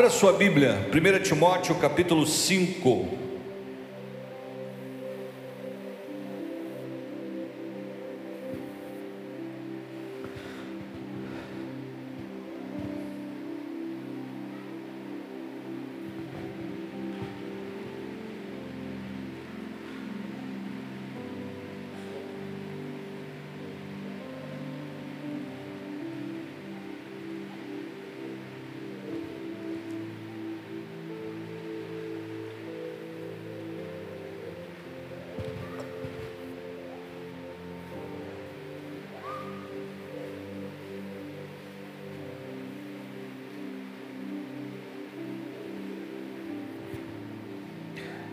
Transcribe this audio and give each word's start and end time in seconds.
Abra 0.00 0.08
sua 0.08 0.32
Bíblia, 0.32 0.88
1 0.90 1.22
Timóteo 1.22 1.74
capítulo 1.74 2.24
5. 2.24 3.29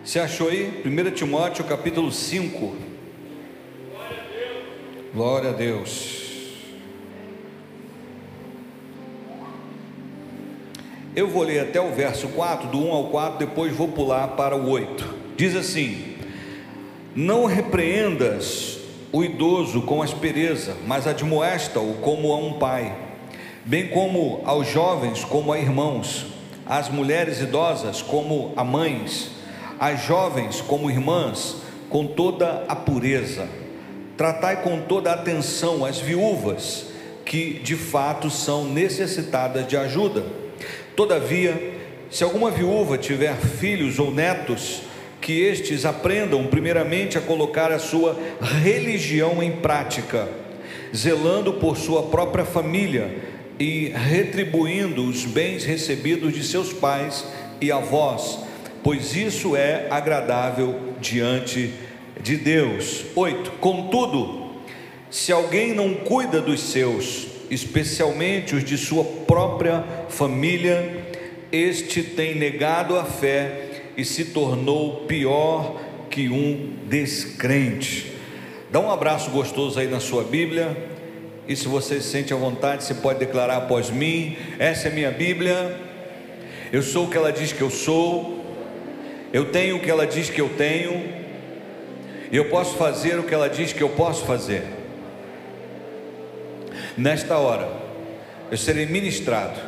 Você 0.07 0.19
achou 0.19 0.47
aí? 0.47 0.81
1 0.85 1.11
Timóteo 1.11 1.65
capítulo 1.65 2.13
5. 2.13 2.75
Glória 5.13 5.49
a 5.49 5.51
Deus. 5.51 6.53
Eu 11.13 11.27
vou 11.27 11.43
ler 11.43 11.59
até 11.59 11.81
o 11.81 11.91
verso 11.91 12.29
4, 12.29 12.69
do 12.69 12.79
1 12.79 12.93
ao 12.93 13.09
4, 13.09 13.37
depois 13.37 13.75
vou 13.75 13.89
pular 13.89 14.29
para 14.29 14.55
o 14.55 14.69
8. 14.69 15.13
Diz 15.35 15.53
assim: 15.57 16.15
Não 17.13 17.43
repreendas 17.43 18.79
o 19.11 19.25
idoso 19.25 19.81
com 19.81 20.01
aspereza, 20.01 20.77
mas 20.87 21.05
admoesta-o 21.05 21.95
como 21.95 22.31
a 22.31 22.37
um 22.37 22.53
pai, 22.53 22.95
bem 23.65 23.89
como 23.89 24.41
aos 24.45 24.69
jovens 24.69 25.25
como 25.25 25.51
a 25.51 25.59
irmãos, 25.59 26.27
às 26.65 26.87
mulheres 26.87 27.41
idosas 27.41 28.01
como 28.01 28.53
a 28.55 28.63
mães 28.63 29.35
as 29.79 30.03
jovens 30.05 30.61
como 30.61 30.89
irmãs, 30.89 31.57
com 31.89 32.05
toda 32.05 32.65
a 32.67 32.75
pureza. 32.75 33.47
Tratai 34.15 34.63
com 34.63 34.81
toda 34.81 35.11
a 35.11 35.13
atenção 35.13 35.85
as 35.85 35.99
viúvas, 35.99 36.87
que 37.23 37.59
de 37.59 37.75
fato 37.75 38.29
são 38.29 38.65
necessitadas 38.65 39.67
de 39.67 39.77
ajuda. 39.77 40.25
Todavia, 40.95 41.75
se 42.09 42.23
alguma 42.23 42.49
viúva 42.49 42.97
tiver 42.97 43.35
filhos 43.35 43.99
ou 43.99 44.11
netos, 44.11 44.81
que 45.21 45.41
estes 45.41 45.85
aprendam 45.85 46.47
primeiramente 46.47 47.17
a 47.17 47.21
colocar 47.21 47.71
a 47.71 47.79
sua 47.79 48.17
religião 48.41 49.43
em 49.43 49.51
prática, 49.51 50.27
zelando 50.95 51.53
por 51.53 51.77
sua 51.77 52.03
própria 52.03 52.45
família 52.45 53.17
e 53.59 53.89
retribuindo 53.89 55.03
os 55.03 55.25
bens 55.25 55.65
recebidos 55.65 56.33
de 56.33 56.43
seus 56.43 56.71
pais 56.71 57.25
e 57.59 57.71
avós 57.71 58.46
pois 58.87 59.17
isso 59.17 59.53
é 59.53 59.87
agradável 59.89 60.93
diante 61.01 61.73
de 62.23 62.37
Deus. 62.37 63.03
8. 63.17 63.51
Contudo, 63.59 64.49
se 65.09 65.29
alguém 65.29 65.73
não 65.73 65.93
cuida 65.93 66.39
dos 66.39 66.61
seus, 66.61 67.27
especialmente 67.51 68.55
os 68.55 68.63
de 68.63 68.77
sua 68.77 69.03
própria 69.03 69.83
família, 70.07 71.05
este 71.51 72.01
tem 72.01 72.35
negado 72.35 72.97
a 72.97 73.03
fé 73.03 73.91
e 73.97 74.05
se 74.05 74.23
tornou 74.23 75.01
pior 75.01 75.81
que 76.09 76.29
um 76.29 76.71
descrente. 76.85 78.13
Dá 78.71 78.79
um 78.79 78.89
abraço 78.89 79.29
gostoso 79.31 79.77
aí 79.77 79.87
na 79.89 79.99
sua 79.99 80.23
Bíblia. 80.23 80.77
E 81.45 81.57
se 81.57 81.67
você 81.67 81.99
se 81.99 82.07
sente 82.07 82.33
à 82.33 82.37
vontade, 82.37 82.85
você 82.85 82.93
pode 82.93 83.19
declarar 83.19 83.57
após 83.57 83.89
mim: 83.89 84.37
essa 84.57 84.87
é 84.87 84.91
minha 84.91 85.11
Bíblia. 85.11 85.77
Eu 86.71 86.81
sou 86.81 87.07
o 87.07 87.09
que 87.09 87.17
ela 87.17 87.33
diz 87.33 87.51
que 87.51 87.61
eu 87.61 87.69
sou. 87.69 88.36
Eu 89.31 89.51
tenho 89.51 89.77
o 89.77 89.79
que 89.79 89.89
ela 89.89 90.07
diz 90.07 90.29
que 90.29 90.39
eu 90.39 90.49
tenho, 90.49 91.13
e 92.31 92.35
eu 92.35 92.45
posso 92.45 92.75
fazer 92.75 93.19
o 93.19 93.23
que 93.23 93.33
ela 93.33 93.49
diz 93.49 93.73
que 93.73 93.81
eu 93.81 93.89
posso 93.89 94.25
fazer. 94.25 94.63
Nesta 96.97 97.37
hora, 97.37 97.69
eu 98.49 98.57
serei 98.57 98.85
ministrado 98.85 99.59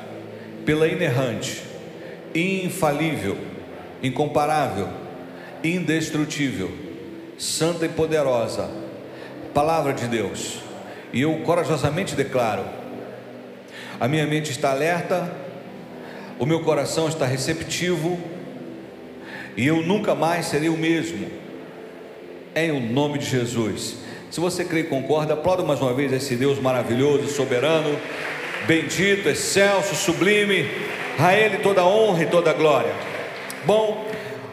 pela 0.66 0.88
inerrante, 0.88 1.64
infalível, 2.34 3.38
incomparável, 4.02 4.88
indestrutível, 5.64 6.72
santa 7.38 7.86
e 7.86 7.90
poderosa 7.90 8.70
palavra 9.53 9.94
de 9.94 10.08
Deus. 10.08 10.59
E 11.12 11.22
eu 11.22 11.41
corajosamente 11.46 12.16
declaro: 12.16 12.64
a 14.00 14.08
minha 14.08 14.26
mente 14.26 14.52
está 14.52 14.72
alerta, 14.72 15.31
o 16.38 16.46
meu 16.46 16.62
coração 16.62 17.08
está 17.08 17.26
receptivo 17.26 18.20
e 19.59 19.68
eu 19.68 19.81
nunca 19.81 20.16
mais 20.16 20.46
serei 20.46 20.70
o 20.70 20.78
mesmo, 20.78 21.28
em 22.56 22.72
o 22.72 22.80
nome 22.80 23.20
de 23.20 23.25
Jesus. 23.25 23.97
Se 24.31 24.40
você 24.40 24.64
crê 24.64 24.80
e 24.80 24.84
concorda, 24.86 25.34
aplauda 25.34 25.64
mais 25.64 25.81
uma 25.81 25.94
vez 25.94 26.14
esse 26.14 26.38
Deus 26.38 26.59
maravilhoso, 26.59 27.28
soberano, 27.28 28.00
bendito, 28.66 29.28
excelso, 29.28 29.96
sublime, 29.96 30.66
a 31.18 31.36
Ele 31.36 31.58
toda 31.58 31.81
a 31.81 31.86
honra 31.86 32.24
e 32.24 32.28
toda 32.28 32.52
a 32.52 32.53
glória. 32.53 32.94
Bom, 33.66 34.08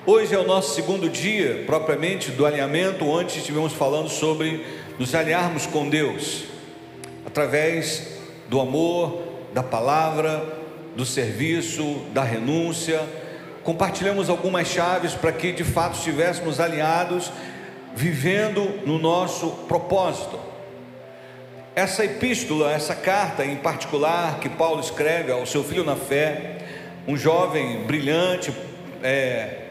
hoje 0.04 0.34
é 0.34 0.38
o 0.40 0.44
nosso 0.44 0.74
segundo 0.74 1.08
dia, 1.08 1.62
propriamente, 1.64 2.32
do 2.32 2.44
alinhamento. 2.44 3.16
Antes 3.16 3.36
estivemos 3.36 3.74
falando 3.74 4.08
sobre 4.08 4.66
nos 4.98 5.14
alinharmos 5.14 5.66
com 5.66 5.88
Deus, 5.88 6.46
através 7.24 8.08
do 8.48 8.58
amor, 8.58 9.22
da 9.54 9.62
palavra, 9.62 10.44
do 10.96 11.06
serviço, 11.06 12.00
da 12.12 12.24
renúncia 12.24 13.00
compartilhamos 13.66 14.30
algumas 14.30 14.68
chaves 14.68 15.12
para 15.12 15.32
que 15.32 15.50
de 15.50 15.64
fato 15.64 15.98
estivéssemos 15.98 16.60
alinhados, 16.60 17.32
vivendo 17.96 18.86
no 18.86 18.96
nosso 18.96 19.50
propósito. 19.66 20.38
Essa 21.74 22.04
epístola, 22.04 22.70
essa 22.70 22.94
carta 22.94 23.44
em 23.44 23.56
particular 23.56 24.38
que 24.38 24.48
Paulo 24.48 24.80
escreve 24.80 25.32
ao 25.32 25.44
seu 25.44 25.64
filho 25.64 25.82
na 25.82 25.96
fé, 25.96 26.58
um 27.08 27.16
jovem 27.16 27.82
brilhante, 27.82 28.54
é, 29.02 29.62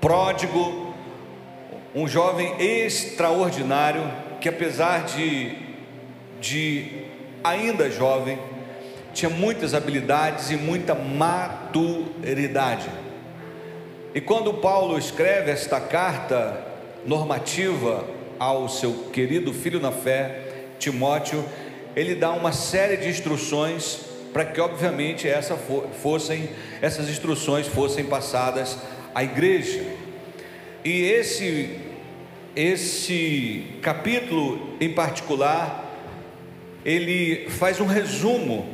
pródigo, 0.00 0.94
um 1.94 2.08
jovem 2.08 2.54
extraordinário 2.58 4.02
que 4.40 4.48
apesar 4.48 5.04
de, 5.04 5.54
de 6.40 7.04
ainda 7.44 7.90
jovem, 7.90 8.38
tinha 9.12 9.28
muitas 9.28 9.74
habilidades 9.74 10.50
e 10.50 10.56
muita 10.56 10.94
maturidade. 10.94 12.88
E 14.16 14.20
quando 14.22 14.54
Paulo 14.54 14.98
escreve 14.98 15.50
esta 15.50 15.78
carta 15.78 16.66
normativa 17.04 18.02
ao 18.38 18.66
seu 18.66 19.10
querido 19.12 19.52
filho 19.52 19.78
na 19.78 19.92
fé, 19.92 20.40
Timóteo, 20.78 21.44
ele 21.94 22.14
dá 22.14 22.32
uma 22.32 22.50
série 22.50 22.96
de 22.96 23.10
instruções 23.10 24.06
para 24.32 24.46
que, 24.46 24.58
obviamente, 24.58 25.28
essa 25.28 25.54
fossem, 26.02 26.48
essas 26.80 27.10
instruções 27.10 27.66
fossem 27.66 28.06
passadas 28.06 28.78
à 29.14 29.22
igreja. 29.22 29.84
E 30.82 31.02
esse, 31.02 31.78
esse 32.56 33.66
capítulo 33.82 34.78
em 34.80 34.94
particular, 34.94 35.94
ele 36.86 37.50
faz 37.50 37.82
um 37.82 37.86
resumo 37.86 38.66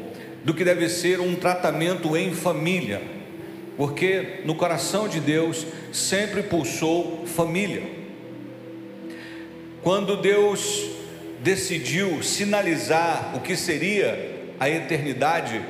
do 0.44 0.54
que 0.54 0.62
deve 0.62 0.88
ser 0.88 1.18
um 1.18 1.34
tratamento 1.34 2.16
em 2.16 2.32
família 2.32 3.21
porque 3.76 4.40
no 4.44 4.54
coração 4.54 5.08
de 5.08 5.20
Deus 5.20 5.66
sempre 5.92 6.42
pulsou 6.42 7.24
família. 7.26 7.82
Quando 9.82 10.16
Deus 10.16 10.90
decidiu 11.40 12.22
sinalizar 12.22 13.32
o 13.34 13.40
que 13.40 13.56
seria 13.56 14.30
a 14.60 14.68
eternidade, 14.68 15.60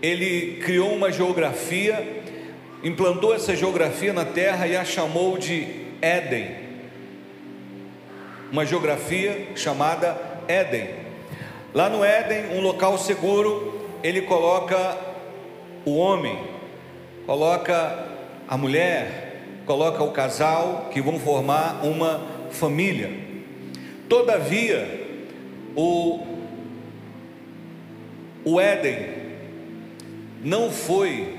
Ele 0.00 0.60
criou 0.62 0.94
uma 0.94 1.10
geografia, 1.10 2.22
implantou 2.84 3.34
essa 3.34 3.56
geografia 3.56 4.12
na 4.12 4.24
terra 4.24 4.66
e 4.68 4.76
a 4.76 4.84
chamou 4.84 5.38
de 5.38 5.66
Éden. 6.00 6.66
Uma 8.52 8.64
geografia 8.64 9.48
chamada 9.56 10.16
Éden. 10.46 10.88
Lá 11.74 11.90
no 11.90 12.04
Éden, 12.04 12.56
um 12.56 12.60
local 12.60 12.96
seguro, 12.96 13.90
ele 14.04 14.22
coloca 14.22 14.96
o 15.84 15.96
homem 15.96 16.55
coloca 17.26 18.06
a 18.48 18.56
mulher, 18.56 19.42
coloca 19.66 20.02
o 20.02 20.12
casal 20.12 20.88
que 20.92 21.02
vão 21.02 21.18
formar 21.18 21.84
uma 21.84 22.24
família. 22.52 23.10
Todavia, 24.08 25.04
o, 25.74 26.24
o 28.44 28.60
Éden 28.60 29.08
não 30.42 30.70
foi 30.70 31.36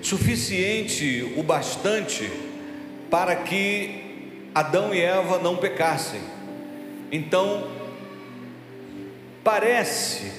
suficiente 0.00 1.34
o 1.36 1.42
bastante 1.42 2.30
para 3.10 3.36
que 3.36 4.48
Adão 4.54 4.94
e 4.94 5.00
Eva 5.00 5.38
não 5.38 5.56
pecassem. 5.56 6.20
Então, 7.12 7.68
parece 9.44 10.32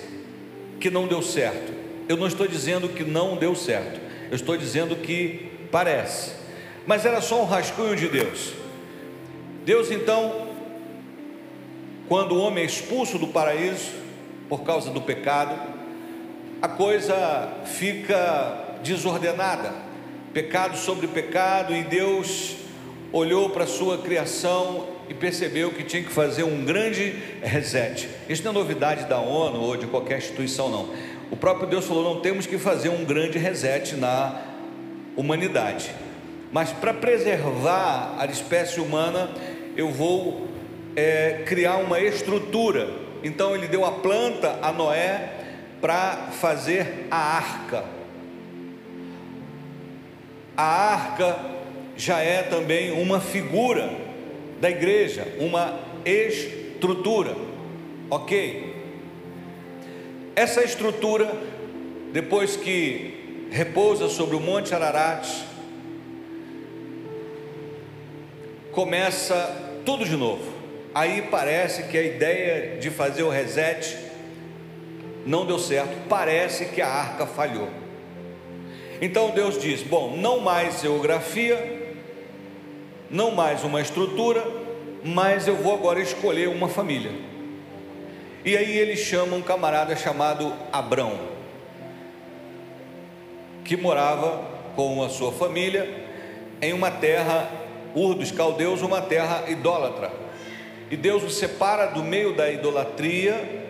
que 0.80 0.90
não 0.90 1.08
deu 1.08 1.22
certo. 1.22 1.79
Eu 2.10 2.18
não 2.18 2.26
estou 2.26 2.48
dizendo 2.48 2.90
que 2.90 3.04
não 3.04 3.38
deu 3.38 3.54
certo, 3.54 4.02
eu 4.32 4.36
estou 4.36 4.58
dizendo 4.58 4.96
que 4.96 5.52
parece, 5.72 6.32
mas 6.88 7.06
era 7.06 7.22
só 7.22 7.44
um 7.44 7.46
rascunho 7.46 7.96
de 7.96 8.08
Deus. 8.08 8.54
Deus 9.64 9.92
então, 9.92 10.48
quando 12.08 12.32
o 12.32 12.40
homem 12.40 12.64
é 12.64 12.66
expulso 12.66 13.20
do 13.20 13.28
paraíso 13.28 13.92
por 14.50 14.64
causa 14.64 14.90
do 14.90 15.00
pecado, 15.00 15.56
a 16.60 16.68
coisa 16.68 17.48
fica 17.66 18.80
desordenada, 18.82 19.72
pecado 20.34 20.78
sobre 20.78 21.06
pecado, 21.06 21.76
e 21.76 21.84
Deus 21.84 22.56
olhou 23.14 23.52
para 23.52 23.66
a 23.66 23.68
sua 23.68 24.00
criação 24.00 24.88
e 25.08 25.14
percebeu 25.14 25.72
que 25.72 25.84
tinha 25.84 26.02
que 26.02 26.12
fazer 26.12 26.42
um 26.42 26.66
grande 26.66 27.14
reset. 27.44 28.10
Isso 28.28 28.44
não 28.44 28.52
é 28.52 28.54
novidade 28.56 29.06
da 29.06 29.20
ONU 29.20 29.60
ou 29.60 29.78
de 29.78 29.86
qualquer 29.86 30.18
instituição, 30.18 30.70
não. 30.70 30.90
O 31.31 31.38
próprio 31.38 31.68
Deus 31.68 31.86
falou: 31.86 32.04
não 32.04 32.22
temos 32.22 32.46
que 32.46 32.58
fazer 32.58 32.90
um 32.90 33.06
grande 33.06 33.38
reset 33.38 33.96
na 33.96 34.42
humanidade. 35.16 35.92
Mas 36.52 36.72
para 36.72 36.94
preservar 36.94 38.16
a 38.18 38.26
espécie 38.26 38.80
humana, 38.80 39.30
eu 39.76 39.92
vou 39.92 40.48
é, 40.96 41.44
criar 41.46 41.78
uma 41.78 42.00
estrutura. 42.00 42.90
Então 43.24 43.56
ele 43.56 43.68
deu 43.68 43.86
a 43.86 43.92
planta 43.92 44.58
a 44.62 44.72
Noé 44.72 45.34
para 45.81 46.30
fazer 46.31 47.08
a 47.12 47.18
arca. 47.18 47.86
A 50.58 50.64
arca 50.64 51.40
já 51.96 52.20
é 52.20 52.44
também 52.44 52.92
uma 52.92 53.20
figura 53.20 53.90
da 54.60 54.70
igreja, 54.70 55.28
uma 55.40 55.80
estrutura, 56.06 57.36
ok? 58.10 58.69
Essa 60.39 60.63
estrutura, 60.63 61.30
depois 62.13 62.56
que 62.56 63.50
repousa 63.51 64.07
sobre 64.07 64.38
o 64.38 64.39
Monte 64.39 64.74
Ararat, 64.74 65.27
começa 68.71 69.81
tudo 69.86 70.06
de 70.06 70.15
novo. 70.15 70.50
Aí 70.95 71.24
parece 71.24 71.83
que 71.89 71.97
a 71.97 72.01
ideia 72.01 72.77
de 72.80 72.89
fazer 72.89 73.24
o 73.24 73.30
reset 73.30 73.97
não 75.25 75.45
deu 75.45 75.59
certo, 75.59 76.07
parece 76.07 76.68
que 76.68 76.81
a 76.81 76.88
arca 76.88 77.25
falhou. 77.25 77.68
Então 79.01 79.31
Deus 79.31 79.62
diz: 79.62 79.83
bom, 79.83 80.15
não 80.15 80.39
mais 80.39 80.80
geografia, 80.80 81.97
não 83.12 83.31
mais 83.31 83.65
uma 83.65 83.81
estrutura, 83.81 84.41
mas 85.03 85.50
eu 85.50 85.57
vou 85.57 85.74
agora 85.74 86.00
escolher 86.00 86.47
uma 86.47 86.69
família. 86.69 87.29
E 88.44 88.56
aí 88.56 88.77
ele 88.77 88.95
chama 88.95 89.36
um 89.36 89.41
camarada 89.41 89.95
chamado 89.95 90.53
Abrão, 90.71 91.19
que 93.65 93.75
morava 93.75 94.44
com 94.75 95.03
a 95.03 95.09
sua 95.09 95.31
família 95.31 95.88
em 96.62 96.74
uma 96.74 96.89
terra 96.89 97.50
Ur 97.95 98.13
dos 98.13 98.31
caldeus, 98.31 98.81
uma 98.81 99.01
terra 99.01 99.45
idólatra. 99.50 100.12
E 100.91 100.95
Deus 100.95 101.24
o 101.24 101.30
separa 101.30 101.88
do 101.88 102.03
meio 102.03 102.36
da 102.36 102.50
idolatria, 102.51 103.65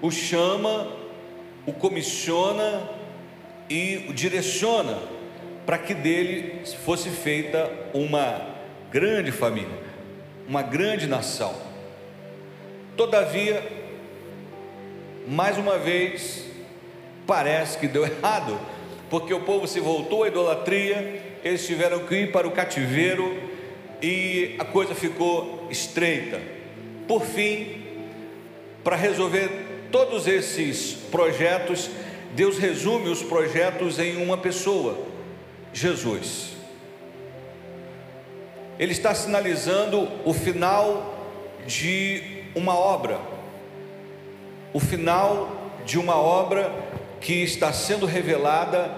o 0.00 0.10
chama, 0.10 0.88
o 1.66 1.72
comissiona 1.72 2.88
e 3.68 4.06
o 4.08 4.12
direciona 4.12 4.98
para 5.66 5.78
que 5.78 5.94
dele 5.94 6.62
fosse 6.84 7.08
feita 7.08 7.70
uma 7.92 8.40
grande 8.90 9.30
família, 9.30 9.78
uma 10.48 10.62
grande 10.62 11.06
nação. 11.06 11.71
Todavia, 12.96 13.62
mais 15.26 15.56
uma 15.58 15.78
vez, 15.78 16.44
parece 17.26 17.78
que 17.78 17.88
deu 17.88 18.04
errado, 18.06 18.58
porque 19.08 19.32
o 19.32 19.40
povo 19.40 19.66
se 19.66 19.80
voltou 19.80 20.24
à 20.24 20.28
idolatria 20.28 21.32
eles 21.42 21.66
tiveram 21.66 22.06
que 22.06 22.14
ir 22.14 22.32
para 22.32 22.46
o 22.46 22.52
cativeiro 22.52 23.36
e 24.00 24.54
a 24.58 24.64
coisa 24.64 24.94
ficou 24.94 25.66
estreita. 25.70 26.40
Por 27.08 27.24
fim, 27.24 27.82
para 28.84 28.96
resolver 28.96 29.88
todos 29.90 30.26
esses 30.26 30.92
projetos, 31.10 31.90
Deus 32.34 32.58
resume 32.58 33.08
os 33.08 33.22
projetos 33.22 33.98
em 33.98 34.22
uma 34.22 34.38
pessoa, 34.38 34.98
Jesus. 35.72 36.52
Ele 38.78 38.92
está 38.92 39.14
sinalizando 39.14 40.08
o 40.24 40.32
final 40.32 41.18
de 41.66 42.31
uma 42.54 42.74
obra, 42.76 43.20
o 44.72 44.80
final 44.80 45.72
de 45.84 45.98
uma 45.98 46.16
obra 46.16 46.72
que 47.20 47.42
está 47.42 47.72
sendo 47.72 48.06
revelada 48.06 48.90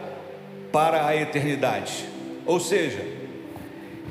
para 0.72 1.06
a 1.06 1.16
eternidade. 1.16 2.08
Ou 2.46 2.58
seja, 2.58 3.04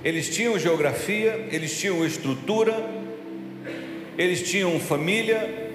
eles 0.03 0.33
tinham 0.33 0.57
geografia, 0.59 1.47
eles 1.51 1.79
tinham 1.79 2.05
estrutura, 2.05 2.73
eles 4.17 4.49
tinham 4.49 4.79
família, 4.79 5.71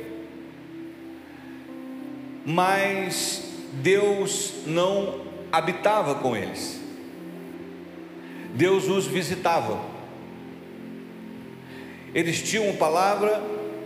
mas 2.44 3.52
Deus 3.74 4.54
não 4.66 5.22
habitava 5.50 6.16
com 6.16 6.36
eles. 6.36 6.80
Deus 8.54 8.88
os 8.88 9.06
visitava. 9.06 9.80
Eles 12.14 12.42
tinham 12.42 12.74
palavra, 12.76 13.42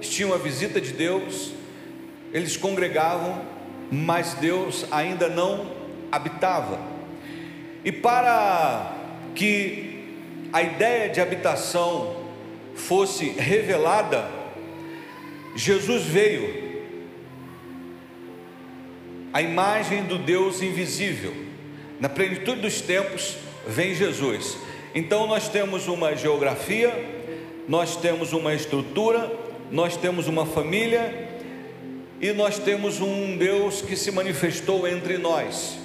tinham 0.09 0.33
a 0.33 0.39
visita 0.39 0.81
de 0.81 0.93
Deus, 0.93 1.53
eles 2.32 2.56
congregavam, 2.56 3.43
mas 3.91 4.35
Deus 4.35 4.87
ainda 4.91 5.29
não 5.29 5.71
habitava. 6.11 6.79
E 7.85 7.91
para 7.93 8.97
que 9.35 10.15
a 10.53 10.63
ideia 10.63 11.09
de 11.09 11.21
habitação 11.21 12.17
fosse 12.75 13.31
revelada, 13.31 14.29
Jesus 15.55 16.05
veio, 16.05 16.73
a 19.32 19.41
imagem 19.41 20.05
do 20.05 20.19
Deus 20.19 20.61
invisível. 20.63 21.35
Na 21.99 22.09
plenitude 22.09 22.61
dos 22.61 22.81
tempos 22.81 23.37
vem 23.67 23.94
Jesus. 23.94 24.59
Então 24.94 25.27
nós 25.27 25.49
temos 25.49 25.89
uma 25.89 26.15
geografia, 26.15 26.93
nós 27.67 27.97
temos 27.97 28.32
uma 28.32 28.55
estrutura, 28.55 29.31
nós 29.72 29.96
temos 29.96 30.29
uma 30.29 30.44
família 30.44 31.31
e 32.20 32.31
nós 32.32 32.58
temos 32.58 33.00
um 33.00 33.38
Deus 33.38 33.81
que 33.81 33.96
se 33.96 34.10
manifestou 34.10 34.86
entre 34.86 35.17
nós. 35.17 35.79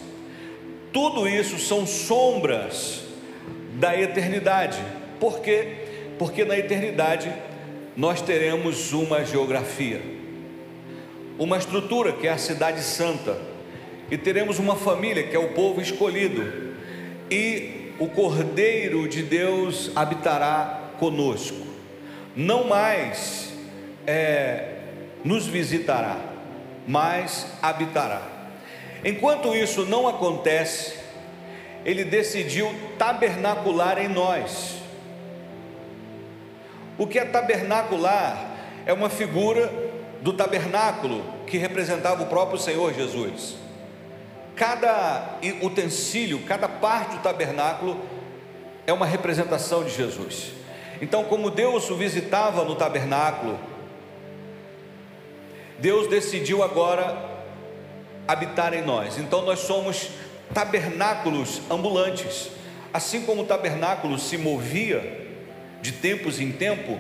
Tudo 0.92 1.26
isso 1.26 1.58
são 1.58 1.88
sombras 1.88 3.04
da 3.76 3.98
eternidade. 3.98 4.78
Por 5.22 5.40
quê? 5.40 5.70
Porque 6.20 6.44
na 6.44 6.58
eternidade 6.58 7.32
nós 7.96 8.22
teremos 8.22 8.92
uma 8.92 9.24
geografia, 9.24 10.02
uma 11.40 11.58
estrutura 11.58 12.12
que 12.12 12.28
é 12.28 12.32
a 12.32 12.38
cidade 12.38 12.82
santa, 12.82 13.40
e 14.12 14.18
teremos 14.18 14.60
uma 14.60 14.76
família 14.76 15.24
que 15.24 15.36
é 15.36 15.40
o 15.40 15.54
povo 15.54 15.80
escolhido, 15.80 16.76
e 17.32 17.94
o 18.00 18.08
Cordeiro 18.08 19.08
de 19.08 19.24
Deus 19.24 19.92
habitará 19.96 20.92
conosco. 21.00 21.66
Não 22.36 22.66
mais 22.66 23.47
é, 24.08 24.76
nos 25.24 25.46
visitará, 25.46 26.18
mas 26.88 27.46
habitará. 27.62 28.22
Enquanto 29.04 29.54
isso 29.54 29.86
não 29.86 30.08
acontece, 30.08 30.98
ele 31.86 32.06
decidiu 32.06 32.74
tabernacular 32.98 34.00
em 34.00 34.08
nós. 34.08 34.78
O 36.98 37.06
que 37.06 37.20
é 37.20 37.26
tabernacular? 37.26 38.56
É 38.86 38.94
uma 38.94 39.10
figura 39.10 39.72
do 40.22 40.34
tabernáculo 40.34 41.24
que 41.46 41.58
representava 41.58 42.24
o 42.24 42.28
próprio 42.28 42.58
Senhor 42.58 42.94
Jesus. 42.94 43.56
Cada 44.56 45.38
utensílio, 45.62 46.40
cada 46.48 46.68
parte 46.68 47.18
do 47.18 47.22
tabernáculo 47.22 48.02
é 48.88 48.94
uma 48.94 49.06
representação 49.06 49.84
de 49.84 49.92
Jesus. 49.92 50.54
Então, 51.00 51.26
como 51.26 51.52
Deus 51.52 51.90
o 51.92 51.96
visitava 51.96 52.64
no 52.64 52.74
tabernáculo, 52.74 53.60
Deus 55.80 56.08
decidiu 56.08 56.64
agora 56.64 57.38
habitar 58.28 58.74
em 58.74 58.82
nós. 58.82 59.18
Então 59.18 59.44
nós 59.44 59.60
somos 59.60 60.10
tabernáculos 60.54 61.62
ambulantes. 61.70 62.50
Assim 62.94 63.22
como 63.22 63.44
o 63.44 63.46
tabernáculo 63.46 64.18
se 64.18 64.38
movia 64.38 65.28
de 65.82 65.92
tempos 65.92 66.40
em 66.40 66.52
tempo, 66.52 67.00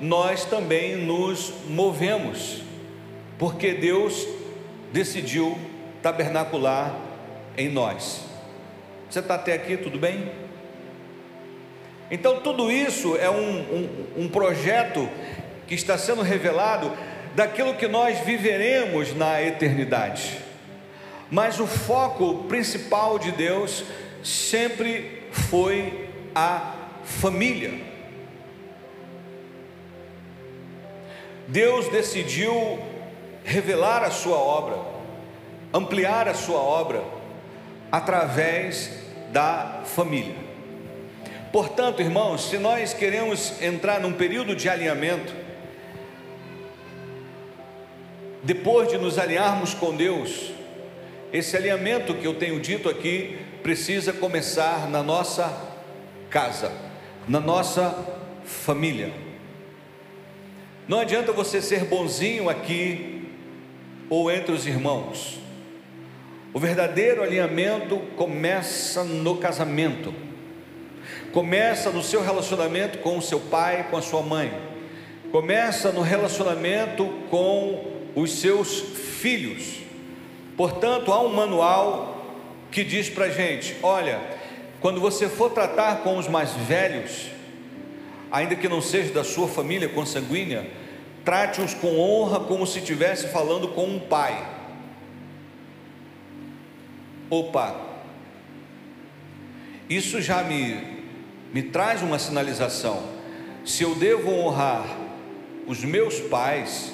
nós 0.00 0.44
também 0.44 0.96
nos 0.96 1.52
movemos, 1.68 2.62
porque 3.38 3.72
Deus 3.72 4.26
decidiu 4.92 5.58
tabernacular 6.02 6.94
em 7.56 7.68
nós. 7.68 8.24
Você 9.10 9.18
está 9.20 9.34
até 9.34 9.54
aqui, 9.54 9.76
tudo 9.76 9.98
bem? 9.98 10.30
Então, 12.10 12.40
tudo 12.40 12.70
isso 12.70 13.16
é 13.16 13.30
um, 13.30 13.58
um, 13.60 14.24
um 14.24 14.28
projeto 14.28 15.08
que 15.66 15.74
está 15.74 15.96
sendo 15.96 16.22
revelado 16.22 16.92
daquilo 17.34 17.74
que 17.74 17.88
nós 17.88 18.20
viveremos 18.20 19.14
na 19.14 19.42
eternidade. 19.42 20.38
Mas 21.30 21.58
o 21.58 21.66
foco 21.66 22.44
principal 22.44 23.18
de 23.18 23.32
Deus 23.32 23.84
sempre 24.22 25.24
foi 25.32 26.08
a 26.34 26.74
família. 27.04 27.72
Deus 31.48 31.88
decidiu 31.88 32.78
revelar 33.44 34.02
a 34.02 34.10
sua 34.10 34.38
obra, 34.38 34.78
ampliar 35.72 36.28
a 36.28 36.34
sua 36.34 36.58
obra 36.58 37.02
através 37.92 38.90
da 39.30 39.82
família. 39.84 40.36
Portanto, 41.52 42.00
irmãos, 42.00 42.48
se 42.48 42.58
nós 42.58 42.94
queremos 42.94 43.60
entrar 43.62 44.00
num 44.00 44.12
período 44.12 44.56
de 44.56 44.68
alinhamento, 44.68 45.43
depois 48.44 48.88
de 48.88 48.98
nos 48.98 49.18
alinharmos 49.18 49.72
com 49.72 49.96
Deus, 49.96 50.52
esse 51.32 51.56
alinhamento 51.56 52.12
que 52.14 52.26
eu 52.26 52.34
tenho 52.34 52.60
dito 52.60 52.90
aqui 52.90 53.38
precisa 53.62 54.12
começar 54.12 54.88
na 54.90 55.02
nossa 55.02 55.50
casa, 56.28 56.70
na 57.26 57.40
nossa 57.40 57.96
família. 58.44 59.10
Não 60.86 61.00
adianta 61.00 61.32
você 61.32 61.62
ser 61.62 61.86
bonzinho 61.86 62.50
aqui 62.50 63.26
ou 64.10 64.30
entre 64.30 64.52
os 64.52 64.66
irmãos. 64.66 65.40
O 66.52 66.60
verdadeiro 66.60 67.22
alinhamento 67.22 67.96
começa 68.14 69.02
no 69.02 69.38
casamento, 69.38 70.14
começa 71.32 71.90
no 71.90 72.02
seu 72.02 72.22
relacionamento 72.22 72.98
com 72.98 73.16
o 73.16 73.22
seu 73.22 73.40
pai, 73.40 73.86
com 73.90 73.96
a 73.96 74.02
sua 74.02 74.22
mãe, 74.22 74.52
começa 75.32 75.90
no 75.90 76.02
relacionamento 76.02 77.08
com 77.30 77.93
os 78.14 78.40
seus 78.40 78.80
filhos. 79.20 79.80
Portanto, 80.56 81.12
há 81.12 81.20
um 81.20 81.32
manual 81.32 82.14
que 82.70 82.84
diz 82.84 83.08
para 83.08 83.26
a 83.26 83.30
gente: 83.30 83.76
olha, 83.82 84.20
quando 84.80 85.00
você 85.00 85.28
for 85.28 85.50
tratar 85.50 86.02
com 86.02 86.18
os 86.18 86.28
mais 86.28 86.52
velhos, 86.52 87.30
ainda 88.30 88.54
que 88.54 88.68
não 88.68 88.80
seja 88.80 89.12
da 89.12 89.24
sua 89.24 89.48
família 89.48 89.88
consanguínea, 89.88 90.70
trate-os 91.24 91.74
com 91.74 91.98
honra 91.98 92.40
como 92.40 92.66
se 92.66 92.78
estivesse 92.78 93.28
falando 93.28 93.68
com 93.68 93.86
um 93.86 93.98
pai. 93.98 94.52
Opa, 97.30 97.80
isso 99.88 100.20
já 100.20 100.42
me, 100.42 101.02
me 101.52 101.62
traz 101.62 102.02
uma 102.02 102.18
sinalização. 102.18 103.02
Se 103.64 103.82
eu 103.82 103.94
devo 103.94 104.30
honrar 104.30 104.84
os 105.66 105.82
meus 105.84 106.20
pais, 106.20 106.93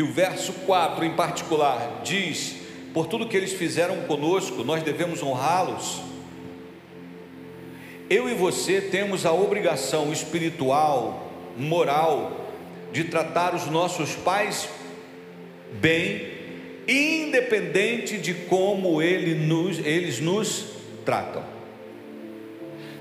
e 0.00 0.02
o 0.02 0.10
verso 0.10 0.54
4 0.64 1.04
em 1.04 1.10
particular 1.10 2.00
diz: 2.02 2.56
Por 2.94 3.06
tudo 3.06 3.28
que 3.28 3.36
eles 3.36 3.52
fizeram 3.52 4.00
conosco, 4.04 4.64
nós 4.64 4.82
devemos 4.82 5.22
honrá-los. 5.22 6.00
Eu 8.08 8.26
e 8.26 8.32
você 8.32 8.80
temos 8.80 9.26
a 9.26 9.32
obrigação 9.32 10.10
espiritual, 10.10 11.30
moral, 11.54 12.48
de 12.90 13.04
tratar 13.04 13.54
os 13.54 13.66
nossos 13.66 14.14
pais 14.14 14.70
bem, 15.74 16.32
independente 16.88 18.16
de 18.16 18.32
como 18.32 19.02
ele 19.02 19.34
nos, 19.34 19.78
eles 19.80 20.18
nos 20.18 20.64
tratam. 21.04 21.44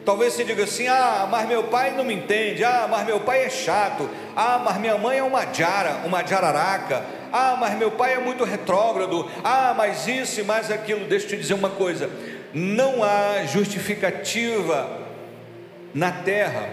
Talvez 0.09 0.33
você 0.33 0.43
diga 0.43 0.63
assim: 0.63 0.87
ah, 0.87 1.27
mas 1.29 1.47
meu 1.47 1.65
pai 1.65 1.91
não 1.95 2.03
me 2.03 2.15
entende, 2.15 2.63
ah, 2.63 2.87
mas 2.89 3.05
meu 3.05 3.19
pai 3.19 3.43
é 3.43 3.49
chato, 3.51 4.09
ah, 4.35 4.59
mas 4.65 4.79
minha 4.79 4.97
mãe 4.97 5.19
é 5.19 5.23
uma 5.23 5.45
jara, 5.53 6.01
uma 6.03 6.25
jararaca, 6.25 7.05
ah, 7.31 7.55
mas 7.59 7.77
meu 7.77 7.91
pai 7.91 8.15
é 8.15 8.17
muito 8.17 8.43
retrógrado, 8.43 9.29
ah, 9.43 9.71
mas 9.77 10.07
isso 10.07 10.39
e 10.39 10.43
mais 10.43 10.71
aquilo. 10.71 11.05
Deixa 11.05 11.27
eu 11.27 11.29
te 11.29 11.37
dizer 11.37 11.53
uma 11.53 11.69
coisa: 11.69 12.09
não 12.51 13.03
há 13.03 13.45
justificativa 13.45 14.89
na 15.93 16.11
terra 16.11 16.69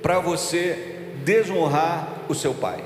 para 0.00 0.20
você 0.20 1.10
desonrar 1.22 2.08
o 2.30 2.34
seu 2.34 2.54
pai 2.54 2.82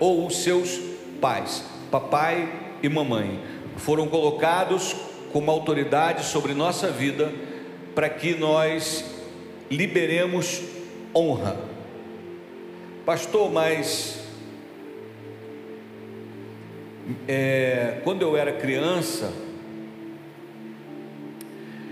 ou 0.00 0.26
os 0.26 0.42
seus 0.42 0.80
pais, 1.20 1.62
papai 1.92 2.48
e 2.82 2.88
mamãe, 2.88 3.40
foram 3.76 4.08
colocados 4.08 4.96
como 5.32 5.50
autoridade 5.50 6.24
sobre 6.24 6.54
nossa 6.54 6.90
vida 6.90 7.32
para 7.94 8.08
que 8.08 8.34
nós 8.34 9.04
liberemos 9.70 10.62
honra. 11.14 11.56
Pastor, 13.04 13.50
mas 13.50 14.20
é, 17.26 18.00
quando 18.04 18.22
eu 18.22 18.36
era 18.36 18.52
criança, 18.52 19.32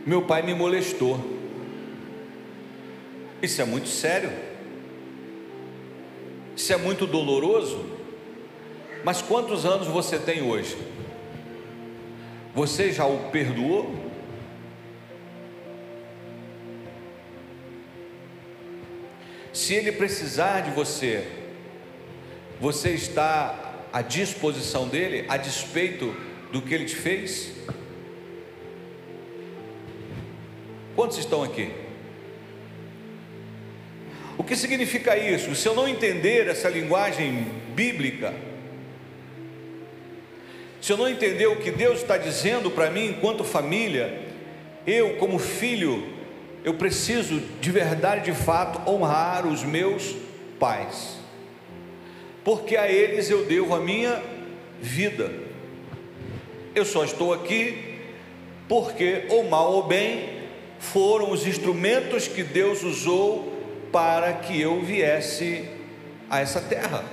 meu 0.04 0.22
pai 0.22 0.42
me 0.42 0.54
molestou. 0.54 1.18
Isso 3.42 3.60
é 3.60 3.64
muito 3.64 3.88
sério. 3.88 4.30
Isso 6.54 6.72
é 6.72 6.76
muito 6.76 7.06
doloroso. 7.06 7.84
Mas 9.04 9.20
quantos 9.22 9.66
anos 9.66 9.86
você 9.86 10.18
tem 10.18 10.42
hoje? 10.42 10.76
Você 12.56 12.90
já 12.90 13.04
o 13.04 13.28
perdoou? 13.30 13.94
Se 19.52 19.74
ele 19.74 19.92
precisar 19.92 20.62
de 20.62 20.70
você, 20.70 21.28
você 22.58 22.92
está 22.92 23.84
à 23.92 24.00
disposição 24.00 24.88
dele, 24.88 25.26
a 25.28 25.36
despeito 25.36 26.16
do 26.50 26.62
que 26.62 26.72
ele 26.72 26.86
te 26.86 26.96
fez? 26.96 27.52
Quantos 30.94 31.18
estão 31.18 31.42
aqui? 31.42 31.70
O 34.38 34.42
que 34.42 34.56
significa 34.56 35.14
isso? 35.14 35.54
Se 35.54 35.68
eu 35.68 35.74
não 35.74 35.86
entender 35.86 36.48
essa 36.48 36.70
linguagem 36.70 37.44
bíblica, 37.74 38.32
se 40.86 40.92
eu 40.92 40.96
não 40.96 41.08
entender 41.08 41.48
o 41.48 41.56
que 41.56 41.72
Deus 41.72 42.00
está 42.00 42.16
dizendo 42.16 42.70
para 42.70 42.88
mim 42.92 43.06
enquanto 43.06 43.42
família, 43.42 44.20
eu, 44.86 45.16
como 45.16 45.36
filho, 45.36 46.06
eu 46.62 46.74
preciso 46.74 47.42
de 47.60 47.72
verdade, 47.72 48.30
de 48.30 48.38
fato, 48.38 48.88
honrar 48.88 49.48
os 49.48 49.64
meus 49.64 50.14
pais, 50.60 51.16
porque 52.44 52.76
a 52.76 52.88
eles 52.88 53.28
eu 53.28 53.46
devo 53.46 53.74
a 53.74 53.80
minha 53.80 54.22
vida. 54.80 55.32
Eu 56.72 56.84
só 56.84 57.02
estou 57.02 57.34
aqui 57.34 57.96
porque, 58.68 59.24
ou 59.28 59.42
mal 59.48 59.72
ou 59.72 59.88
bem, 59.88 60.44
foram 60.78 61.32
os 61.32 61.48
instrumentos 61.48 62.28
que 62.28 62.44
Deus 62.44 62.84
usou 62.84 63.60
para 63.90 64.34
que 64.34 64.60
eu 64.60 64.80
viesse 64.82 65.68
a 66.30 66.38
essa 66.38 66.60
terra. 66.60 67.04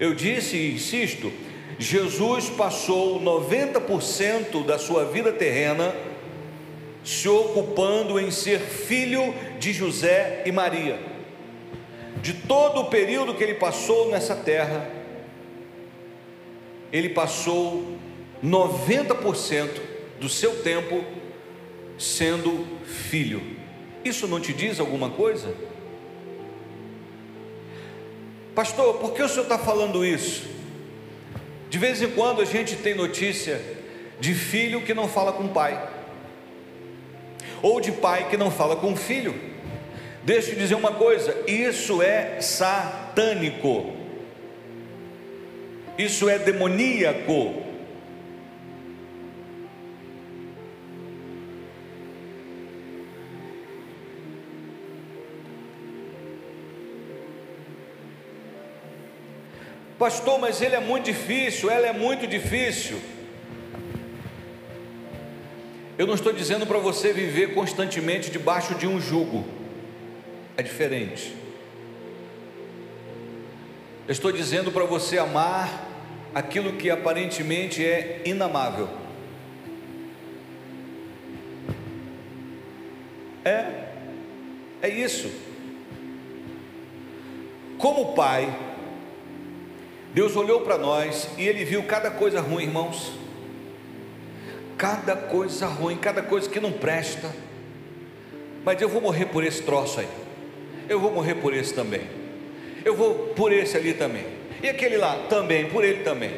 Eu 0.00 0.12
disse 0.12 0.56
e 0.56 0.74
insisto, 0.74 1.32
Jesus 1.78 2.50
passou 2.50 3.20
90% 3.20 4.66
da 4.66 4.78
sua 4.78 5.04
vida 5.04 5.32
terrena 5.32 5.94
se 7.04 7.28
ocupando 7.28 8.18
em 8.18 8.30
ser 8.30 8.58
filho 8.58 9.32
de 9.60 9.72
José 9.72 10.42
e 10.44 10.50
Maria. 10.50 11.00
De 12.20 12.34
todo 12.34 12.80
o 12.80 12.84
período 12.86 13.34
que 13.34 13.44
ele 13.44 13.54
passou 13.54 14.10
nessa 14.10 14.34
terra, 14.34 14.90
ele 16.92 17.10
passou 17.10 17.96
90% 18.44 19.68
do 20.18 20.28
seu 20.28 20.62
tempo 20.62 21.04
sendo 21.96 22.66
filho. 22.84 23.40
Isso 24.04 24.26
não 24.26 24.40
te 24.40 24.52
diz 24.52 24.80
alguma 24.80 25.10
coisa? 25.10 25.54
Pastor, 28.54 28.94
por 28.94 29.12
que 29.12 29.22
o 29.22 29.28
senhor 29.28 29.44
está 29.44 29.58
falando 29.58 30.04
isso? 30.04 30.57
De 31.68 31.78
vez 31.78 32.00
em 32.02 32.10
quando 32.10 32.40
a 32.40 32.44
gente 32.44 32.76
tem 32.76 32.94
notícia 32.94 33.60
de 34.20 34.34
filho 34.34 34.82
que 34.82 34.94
não 34.94 35.08
fala 35.08 35.32
com 35.32 35.48
pai, 35.48 35.88
ou 37.62 37.80
de 37.80 37.92
pai 37.92 38.28
que 38.28 38.36
não 38.36 38.50
fala 38.50 38.76
com 38.76 38.96
filho. 38.96 39.34
Deixa 40.24 40.50
eu 40.50 40.56
dizer 40.56 40.74
uma 40.74 40.92
coisa: 40.92 41.36
isso 41.46 42.02
é 42.02 42.40
satânico, 42.40 43.92
isso 45.96 46.28
é 46.28 46.38
demoníaco. 46.38 47.67
Pastor, 59.98 60.38
mas 60.38 60.62
ele 60.62 60.76
é 60.76 60.80
muito 60.80 61.06
difícil, 61.06 61.68
ela 61.68 61.88
é 61.88 61.92
muito 61.92 62.24
difícil. 62.24 63.00
Eu 65.98 66.06
não 66.06 66.14
estou 66.14 66.32
dizendo 66.32 66.64
para 66.64 66.78
você 66.78 67.12
viver 67.12 67.52
constantemente 67.52 68.30
debaixo 68.30 68.76
de 68.76 68.86
um 68.86 69.00
jugo, 69.00 69.44
é 70.56 70.62
diferente. 70.62 71.34
Eu 74.06 74.12
estou 74.12 74.30
dizendo 74.30 74.70
para 74.70 74.84
você 74.84 75.18
amar 75.18 75.86
aquilo 76.32 76.74
que 76.74 76.88
aparentemente 76.88 77.84
é 77.84 78.22
inamável. 78.24 78.88
É, 83.44 83.88
é 84.80 84.88
isso. 84.88 85.28
Como 87.76 88.14
pai, 88.14 88.67
Deus 90.14 90.36
olhou 90.36 90.62
para 90.62 90.78
nós 90.78 91.28
e 91.36 91.46
Ele 91.46 91.64
viu 91.64 91.82
cada 91.84 92.10
coisa 92.10 92.40
ruim, 92.40 92.64
irmãos. 92.64 93.12
Cada 94.76 95.16
coisa 95.16 95.66
ruim, 95.66 95.96
cada 95.96 96.22
coisa 96.22 96.48
que 96.48 96.60
não 96.60 96.72
presta. 96.72 97.34
Mas 98.64 98.80
eu 98.80 98.88
vou 98.88 99.00
morrer 99.00 99.26
por 99.26 99.44
esse 99.44 99.62
troço 99.62 100.00
aí. 100.00 100.08
Eu 100.88 101.00
vou 101.00 101.12
morrer 101.12 101.34
por 101.36 101.52
esse 101.52 101.74
também. 101.74 102.02
Eu 102.84 102.94
vou 102.94 103.14
por 103.34 103.52
esse 103.52 103.76
ali 103.76 103.94
também. 103.94 104.24
E 104.62 104.68
aquele 104.68 104.96
lá 104.96 105.26
também, 105.28 105.68
por 105.68 105.84
ele 105.84 106.02
também. 106.02 106.32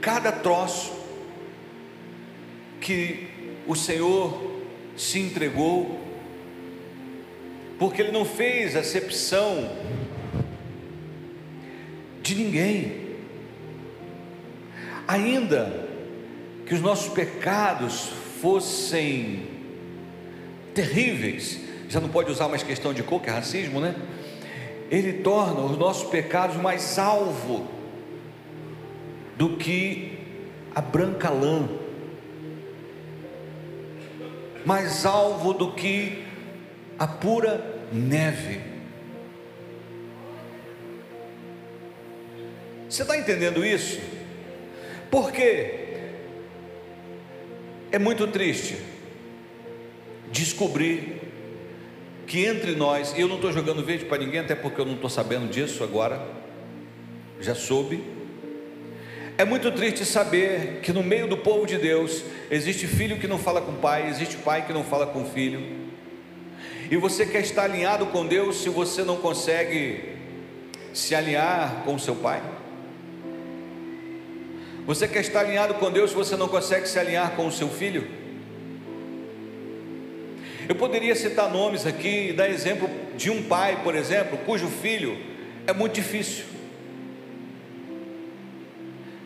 Cada 0.00 0.30
troço 0.30 0.92
que 2.80 3.28
o 3.66 3.74
Senhor 3.74 4.62
se 4.96 5.18
entregou, 5.18 5.98
porque 7.78 8.02
Ele 8.02 8.12
não 8.12 8.24
fez 8.24 8.76
acepção 8.76 9.70
de 12.24 12.34
ninguém. 12.34 13.04
Ainda 15.06 15.88
que 16.66 16.74
os 16.74 16.80
nossos 16.80 17.12
pecados 17.12 18.08
fossem 18.40 19.46
terríveis, 20.74 21.60
já 21.88 22.00
não 22.00 22.08
pode 22.08 22.30
usar 22.30 22.48
mais 22.48 22.62
questão 22.62 22.94
de 22.94 23.02
cor, 23.02 23.20
que 23.20 23.28
é 23.28 23.32
racismo, 23.32 23.78
né? 23.78 23.94
Ele 24.90 25.12
torna 25.22 25.60
os 25.60 25.76
nossos 25.76 26.08
pecados 26.08 26.56
mais 26.56 26.98
alvo 26.98 27.68
do 29.36 29.56
que 29.56 30.18
a 30.74 30.80
branca 30.80 31.28
lã, 31.28 31.68
mais 34.64 35.04
alvo 35.04 35.52
do 35.52 35.72
que 35.72 36.24
a 36.98 37.06
pura 37.06 37.84
neve. 37.92 38.73
Você 42.94 43.02
está 43.02 43.18
entendendo 43.18 43.66
isso? 43.66 43.98
Porque 45.10 45.74
é 47.90 47.98
muito 47.98 48.24
triste 48.28 48.76
descobrir 50.30 51.20
que 52.24 52.46
entre 52.46 52.76
nós, 52.76 53.12
eu 53.18 53.26
não 53.26 53.34
estou 53.34 53.50
jogando 53.50 53.84
verde 53.84 54.04
para 54.04 54.18
ninguém, 54.18 54.38
até 54.38 54.54
porque 54.54 54.80
eu 54.80 54.84
não 54.84 54.94
estou 54.94 55.10
sabendo 55.10 55.50
disso 55.50 55.82
agora, 55.82 56.24
já 57.40 57.52
soube. 57.52 58.00
É 59.36 59.44
muito 59.44 59.72
triste 59.72 60.04
saber 60.04 60.78
que 60.80 60.92
no 60.92 61.02
meio 61.02 61.26
do 61.26 61.36
povo 61.36 61.66
de 61.66 61.76
Deus 61.76 62.22
existe 62.48 62.86
filho 62.86 63.18
que 63.18 63.26
não 63.26 63.40
fala 63.40 63.60
com 63.60 63.74
pai, 63.74 64.08
existe 64.08 64.36
pai 64.36 64.64
que 64.68 64.72
não 64.72 64.84
fala 64.84 65.08
com 65.08 65.24
filho. 65.24 65.60
E 66.88 66.96
você 66.96 67.26
quer 67.26 67.40
estar 67.40 67.64
alinhado 67.64 68.06
com 68.06 68.24
Deus 68.24 68.62
se 68.62 68.68
você 68.68 69.02
não 69.02 69.16
consegue 69.16 70.14
se 70.92 71.12
alinhar 71.12 71.82
com 71.84 71.98
seu 71.98 72.14
pai? 72.14 72.40
Você 74.86 75.08
quer 75.08 75.20
estar 75.20 75.40
alinhado 75.40 75.74
com 75.74 75.90
Deus 75.90 76.12
você 76.12 76.36
não 76.36 76.46
consegue 76.46 76.86
se 76.86 76.98
alinhar 76.98 77.32
com 77.32 77.46
o 77.46 77.52
seu 77.52 77.68
filho? 77.68 78.06
Eu 80.68 80.74
poderia 80.74 81.14
citar 81.14 81.50
nomes 81.50 81.86
aqui 81.86 82.28
e 82.28 82.32
dar 82.32 82.50
exemplo 82.50 82.88
de 83.16 83.30
um 83.30 83.42
pai, 83.42 83.80
por 83.82 83.94
exemplo, 83.94 84.38
cujo 84.44 84.68
filho 84.68 85.18
é 85.66 85.72
muito 85.72 85.94
difícil. 85.94 86.44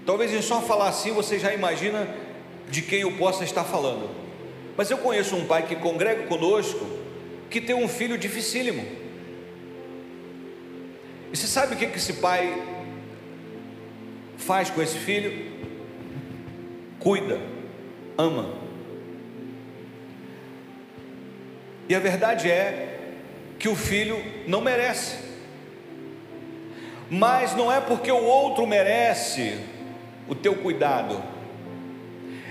Talvez 0.06 0.32
em 0.32 0.42
só 0.42 0.60
falar 0.60 0.88
assim 0.88 1.12
você 1.12 1.38
já 1.38 1.52
imagina 1.52 2.08
de 2.68 2.80
quem 2.80 3.00
eu 3.00 3.12
possa 3.12 3.42
estar 3.42 3.64
falando. 3.64 4.08
Mas 4.76 4.90
eu 4.90 4.98
conheço 4.98 5.34
um 5.34 5.44
pai 5.44 5.66
que 5.66 5.74
congrega 5.74 6.22
conosco 6.24 6.86
que 7.50 7.60
tem 7.60 7.74
um 7.74 7.88
filho 7.88 8.16
dificílimo. 8.16 8.86
E 11.32 11.36
você 11.36 11.46
sabe 11.46 11.74
o 11.74 11.76
que 11.76 11.84
esse 11.84 12.14
pai 12.14 12.77
faz 14.38 14.70
com 14.70 14.80
esse 14.80 14.96
filho? 14.96 15.52
Cuida, 16.98 17.38
ama. 18.16 18.54
E 21.88 21.94
a 21.94 21.98
verdade 21.98 22.50
é 22.50 22.98
que 23.58 23.68
o 23.68 23.76
filho 23.76 24.16
não 24.46 24.60
merece. 24.60 25.16
Mas 27.10 27.54
não 27.54 27.72
é 27.72 27.80
porque 27.80 28.10
o 28.10 28.24
outro 28.24 28.66
merece 28.66 29.58
o 30.28 30.34
teu 30.34 30.54
cuidado, 30.56 31.22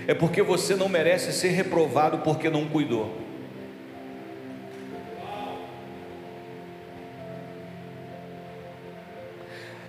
é 0.06 0.14
porque 0.14 0.42
você 0.42 0.74
não 0.74 0.88
merece 0.88 1.32
ser 1.32 1.50
reprovado 1.50 2.18
porque 2.18 2.50
não 2.50 2.66
cuidou. 2.66 3.27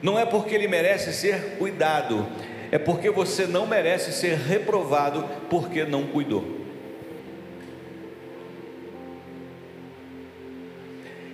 Não 0.01 0.17
é 0.17 0.25
porque 0.25 0.55
ele 0.55 0.67
merece 0.67 1.13
ser 1.13 1.57
cuidado, 1.57 2.25
é 2.71 2.77
porque 2.77 3.09
você 3.09 3.45
não 3.45 3.65
merece 3.65 4.13
ser 4.13 4.35
reprovado 4.35 5.25
porque 5.49 5.83
não 5.83 6.07
cuidou. 6.07 6.59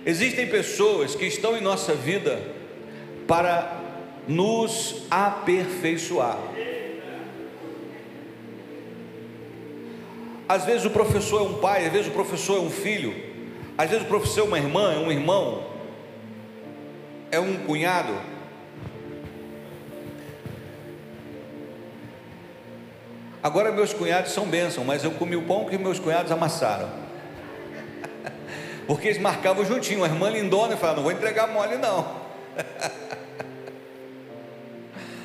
Existem 0.04 0.46
pessoas 0.46 1.14
que 1.14 1.26
estão 1.26 1.56
em 1.56 1.60
nossa 1.60 1.92
vida 1.92 2.40
para 3.26 3.80
nos 4.28 5.02
aperfeiçoar. 5.10 6.38
Às 10.48 10.64
vezes 10.64 10.84
o 10.84 10.90
professor 10.90 11.40
é 11.40 11.44
um 11.44 11.54
pai, 11.54 11.86
às 11.86 11.92
vezes 11.92 12.06
o 12.06 12.12
professor 12.12 12.58
é 12.58 12.60
um 12.60 12.70
filho, 12.70 13.14
às 13.76 13.90
vezes 13.90 14.04
o 14.04 14.08
professor 14.08 14.42
é 14.42 14.44
uma 14.44 14.58
irmã, 14.58 14.94
é 14.94 14.98
um 14.98 15.10
irmão, 15.10 15.66
é 17.32 17.40
um 17.40 17.56
cunhado. 17.56 18.14
Agora 23.46 23.70
meus 23.70 23.92
cunhados 23.92 24.32
são 24.32 24.44
bênção, 24.44 24.82
mas 24.82 25.04
eu 25.04 25.12
comi 25.12 25.36
o 25.36 25.42
pão 25.42 25.66
que 25.66 25.78
meus 25.78 26.00
cunhados 26.00 26.32
amassaram. 26.32 26.90
Porque 28.88 29.06
eles 29.06 29.20
marcavam 29.20 29.64
juntinho, 29.64 30.02
a 30.02 30.08
irmã 30.08 30.28
lindona 30.28 30.76
falava, 30.76 30.96
não 30.96 31.04
vou 31.04 31.12
entregar 31.12 31.46
mole 31.46 31.76
não. 31.76 32.26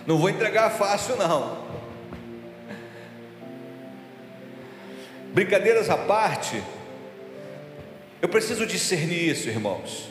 Não 0.06 0.18
vou 0.18 0.30
entregar 0.30 0.70
fácil 0.70 1.16
não. 1.16 1.58
Brincadeiras 5.34 5.90
à 5.90 5.98
parte, 5.98 6.62
eu 8.22 8.30
preciso 8.30 8.68
discernir 8.68 9.30
isso, 9.30 9.48
irmãos. 9.48 10.10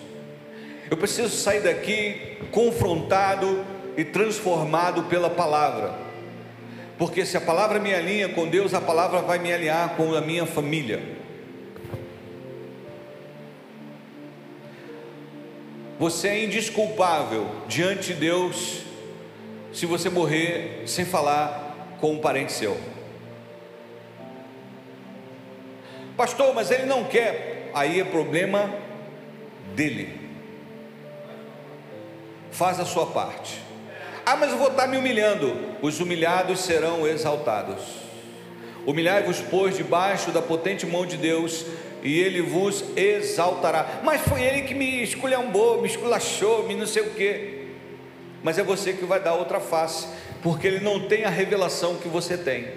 Eu 0.90 0.96
preciso 0.96 1.28
sair 1.28 1.60
daqui 1.60 2.38
confrontado 2.50 3.64
e 3.96 4.04
transformado 4.04 5.04
pela 5.04 5.30
palavra 5.30 6.09
porque 7.00 7.24
se 7.24 7.34
a 7.34 7.40
palavra 7.40 7.78
me 7.78 7.94
alinha 7.94 8.28
com 8.28 8.46
Deus, 8.46 8.74
a 8.74 8.80
palavra 8.80 9.22
vai 9.22 9.38
me 9.38 9.50
alinhar 9.50 9.96
com 9.96 10.14
a 10.14 10.20
minha 10.20 10.44
família. 10.44 11.02
Você 15.98 16.28
é 16.28 16.44
indisculpável 16.44 17.46
diante 17.66 18.12
de 18.12 18.20
Deus 18.20 18.82
se 19.72 19.86
você 19.86 20.10
morrer 20.10 20.82
sem 20.84 21.06
falar 21.06 21.96
com 22.02 22.12
um 22.12 22.18
parente 22.18 22.52
seu. 22.52 22.78
Pastor, 26.18 26.54
mas 26.54 26.70
ele 26.70 26.84
não 26.84 27.04
quer. 27.04 27.70
Aí 27.72 27.98
é 27.98 28.04
problema 28.04 28.74
dele. 29.74 30.20
Faz 32.50 32.78
a 32.78 32.84
sua 32.84 33.06
parte. 33.06 33.69
Ah, 34.30 34.36
mas 34.36 34.52
eu 34.52 34.58
vou 34.58 34.68
estar 34.68 34.86
me 34.86 34.96
humilhando. 34.96 35.56
Os 35.82 35.98
humilhados 35.98 36.60
serão 36.60 37.04
exaltados. 37.04 37.82
Humilhai-vos, 38.86 39.40
pois, 39.40 39.76
debaixo 39.76 40.30
da 40.30 40.40
potente 40.40 40.86
mão 40.86 41.04
de 41.04 41.16
Deus, 41.16 41.66
e 42.00 42.20
Ele 42.20 42.40
vos 42.40 42.84
exaltará. 42.96 44.00
Mas 44.04 44.20
foi 44.20 44.40
Ele 44.44 44.62
que 44.62 44.72
me 44.72 45.02
esculhambou, 45.02 45.82
me 45.82 45.88
esculachou, 45.88 46.68
me 46.68 46.76
não 46.76 46.86
sei 46.86 47.02
o 47.02 47.10
quê. 47.10 47.70
Mas 48.40 48.56
é 48.56 48.62
você 48.62 48.92
que 48.92 49.04
vai 49.04 49.18
dar 49.18 49.34
outra 49.34 49.58
face, 49.58 50.06
porque 50.44 50.64
Ele 50.64 50.78
não 50.78 51.08
tem 51.08 51.24
a 51.24 51.28
revelação 51.28 51.96
que 51.96 52.06
você 52.06 52.38
tem. 52.38 52.68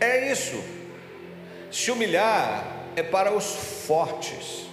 É 0.00 0.32
isso. 0.32 0.64
Se 1.70 1.90
humilhar 1.90 2.88
é 2.96 3.02
para 3.02 3.34
os 3.34 3.54
fortes. 3.86 4.71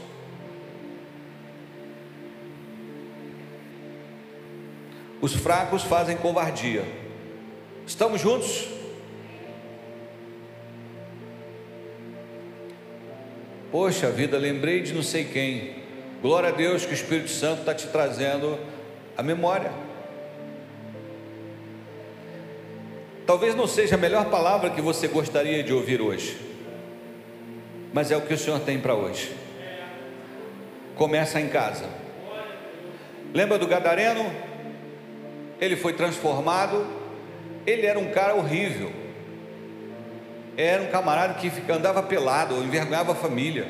Os 5.21 5.35
fracos 5.35 5.83
fazem 5.83 6.15
covardia. 6.15 6.85
Estamos 7.85 8.21
juntos? 8.21 8.67
Poxa 13.71 14.09
vida, 14.09 14.37
lembrei 14.37 14.81
de 14.81 14.93
não 14.93 15.03
sei 15.03 15.25
quem. 15.25 15.75
Glória 16.21 16.49
a 16.49 16.51
Deus 16.51 16.85
que 16.85 16.91
o 16.91 16.93
Espírito 16.93 17.29
Santo 17.29 17.59
está 17.59 17.73
te 17.73 17.87
trazendo 17.87 18.57
a 19.17 19.21
memória. 19.21 19.71
Talvez 23.25 23.53
não 23.53 23.67
seja 23.67 23.95
a 23.95 23.97
melhor 23.97 24.25
palavra 24.25 24.71
que 24.71 24.81
você 24.81 25.07
gostaria 25.07 25.61
de 25.61 25.71
ouvir 25.71 26.01
hoje, 26.01 26.35
mas 27.93 28.09
é 28.09 28.17
o 28.17 28.21
que 28.21 28.33
o 28.33 28.37
Senhor 28.37 28.59
tem 28.61 28.79
para 28.79 28.95
hoje. 28.95 29.31
Começa 30.95 31.39
em 31.39 31.47
casa. 31.47 31.85
Lembra 33.33 33.59
do 33.59 33.67
Gadareno? 33.67 34.48
Ele 35.59 35.75
foi 35.75 35.93
transformado. 35.93 36.85
Ele 37.65 37.85
era 37.85 37.99
um 37.99 38.11
cara 38.11 38.35
horrível. 38.35 38.91
Era 40.57 40.83
um 40.83 40.87
camarada 40.87 41.35
que 41.35 41.71
andava 41.71 42.03
pelado, 42.03 42.55
envergonhava 42.63 43.13
a 43.13 43.15
família. 43.15 43.67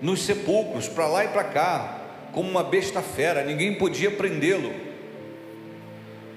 Nos 0.00 0.22
sepulcros, 0.22 0.88
para 0.88 1.06
lá 1.06 1.24
e 1.24 1.28
para 1.28 1.44
cá, 1.44 1.98
como 2.32 2.48
uma 2.48 2.62
besta 2.62 3.02
fera, 3.02 3.44
ninguém 3.44 3.74
podia 3.74 4.10
prendê-lo. 4.10 4.72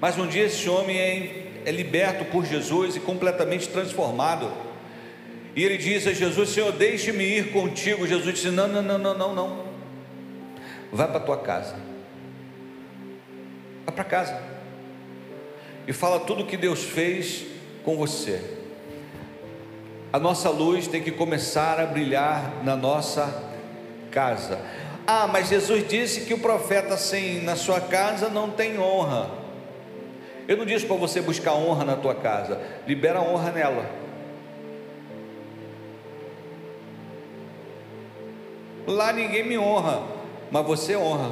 Mas 0.01 0.17
um 0.17 0.27
dia 0.27 0.45
esse 0.45 0.67
homem 0.67 0.97
é, 0.97 1.51
é 1.65 1.71
liberto 1.71 2.25
por 2.25 2.45
Jesus 2.45 2.95
e 2.95 2.99
completamente 2.99 3.69
transformado. 3.69 4.51
E 5.55 5.63
ele 5.63 5.77
diz 5.77 6.07
a 6.07 6.13
Jesus: 6.13 6.49
Senhor, 6.49 6.71
deixe-me 6.71 7.23
ir 7.23 7.51
contigo. 7.51 8.07
Jesus 8.07 8.33
disse: 8.33 8.49
Não, 8.49 8.67
não, 8.67 8.81
não, 8.81 8.97
não, 8.97 9.17
não, 9.17 9.35
não. 9.35 9.63
Vai 10.91 11.07
para 11.07 11.19
tua 11.19 11.37
casa. 11.37 11.92
Vai 13.85 13.95
para 13.95 14.03
casa. 14.03 14.41
E 15.87 15.93
fala 15.93 16.19
tudo 16.21 16.43
o 16.43 16.47
que 16.47 16.57
Deus 16.57 16.83
fez 16.83 17.45
com 17.83 17.97
você. 17.97 18.41
A 20.11 20.19
nossa 20.19 20.49
luz 20.49 20.87
tem 20.87 21.01
que 21.01 21.11
começar 21.11 21.79
a 21.79 21.85
brilhar 21.85 22.63
na 22.63 22.75
nossa 22.75 23.43
casa. 24.11 24.59
Ah, 25.05 25.27
mas 25.27 25.49
Jesus 25.49 25.87
disse 25.87 26.21
que 26.21 26.33
o 26.33 26.39
profeta 26.39 26.95
sem 26.95 27.41
na 27.41 27.55
sua 27.55 27.81
casa 27.81 28.29
não 28.29 28.51
tem 28.51 28.79
honra. 28.79 29.29
Eu 30.47 30.55
não 30.57 30.65
disse 30.65 30.85
para 30.85 30.95
você 30.95 31.21
buscar 31.21 31.53
honra 31.53 31.83
na 31.83 31.95
tua 31.95 32.15
casa, 32.15 32.61
libera 32.87 33.21
honra 33.21 33.51
nela. 33.51 33.89
Lá 38.85 39.11
ninguém 39.11 39.43
me 39.43 39.57
honra, 39.57 40.03
mas 40.51 40.65
você 40.65 40.95
honra. 40.95 41.31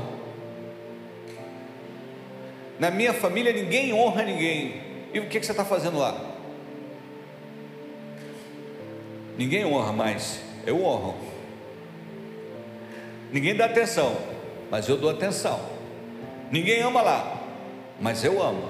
Na 2.82 2.90
minha 2.90 3.14
família 3.14 3.54
ninguém 3.54 3.94
honra 3.94 4.24
ninguém. 4.24 4.82
E 5.14 5.20
o 5.20 5.28
que, 5.28 5.40
você 5.40 5.52
está 5.52 5.64
fazendo 5.64 6.00
lá? 6.00 6.20
Ninguém 9.38 9.64
honra 9.64 9.94
mais, 9.94 10.42
eu 10.66 10.84
honro. 10.84 11.16
Ninguém 13.32 13.56
dá 13.56 13.66
atenção, 13.66 14.18
mas 14.72 14.90
eu 14.90 14.98
dou 14.98 15.12
atenção. 15.12 15.62
Ninguém 16.50 16.82
ama 16.82 17.04
lá, 17.04 17.40
mas 18.00 18.24
eu 18.24 18.42
amo. 18.42 18.68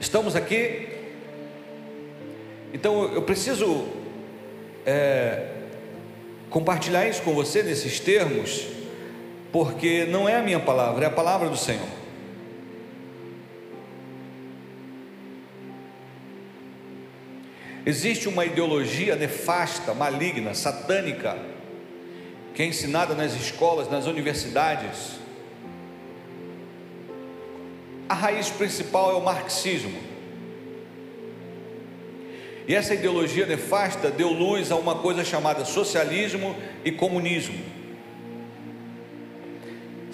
Estamos 0.00 0.34
aqui. 0.34 0.88
Então 2.72 3.12
eu 3.12 3.20
preciso 3.20 3.86
é, 4.86 5.50
compartilhar 6.48 7.06
isso 7.06 7.20
com 7.20 7.34
você 7.34 7.62
nesses 7.62 8.00
termos, 8.00 8.68
porque 9.56 10.04
não 10.04 10.28
é 10.28 10.34
a 10.34 10.42
minha 10.42 10.60
palavra, 10.60 11.06
é 11.06 11.08
a 11.08 11.10
palavra 11.10 11.48
do 11.48 11.56
Senhor. 11.56 11.88
Existe 17.86 18.28
uma 18.28 18.44
ideologia 18.44 19.16
nefasta, 19.16 19.94
maligna, 19.94 20.52
satânica, 20.52 21.38
que 22.54 22.62
é 22.62 22.66
ensinada 22.66 23.14
nas 23.14 23.32
escolas, 23.32 23.90
nas 23.90 24.04
universidades, 24.04 25.12
a 28.10 28.14
raiz 28.14 28.50
principal 28.50 29.12
é 29.12 29.14
o 29.14 29.24
marxismo. 29.24 29.98
E 32.68 32.74
essa 32.74 32.92
ideologia 32.92 33.46
nefasta 33.46 34.10
deu 34.10 34.28
luz 34.28 34.70
a 34.70 34.76
uma 34.76 34.96
coisa 34.96 35.24
chamada 35.24 35.64
socialismo 35.64 36.54
e 36.84 36.92
comunismo. 36.92 37.75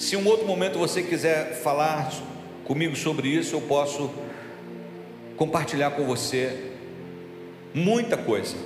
Se 0.02 0.16
um 0.16 0.26
outro 0.26 0.44
momento 0.44 0.80
você 0.80 1.00
quiser 1.00 1.54
falar 1.54 2.12
comigo 2.64 2.96
sobre 2.96 3.28
isso, 3.28 3.54
eu 3.54 3.60
posso 3.60 4.10
compartilhar 5.36 5.92
com 5.92 6.04
você 6.04 6.72
muita 7.72 8.16
coisa. 8.16 8.56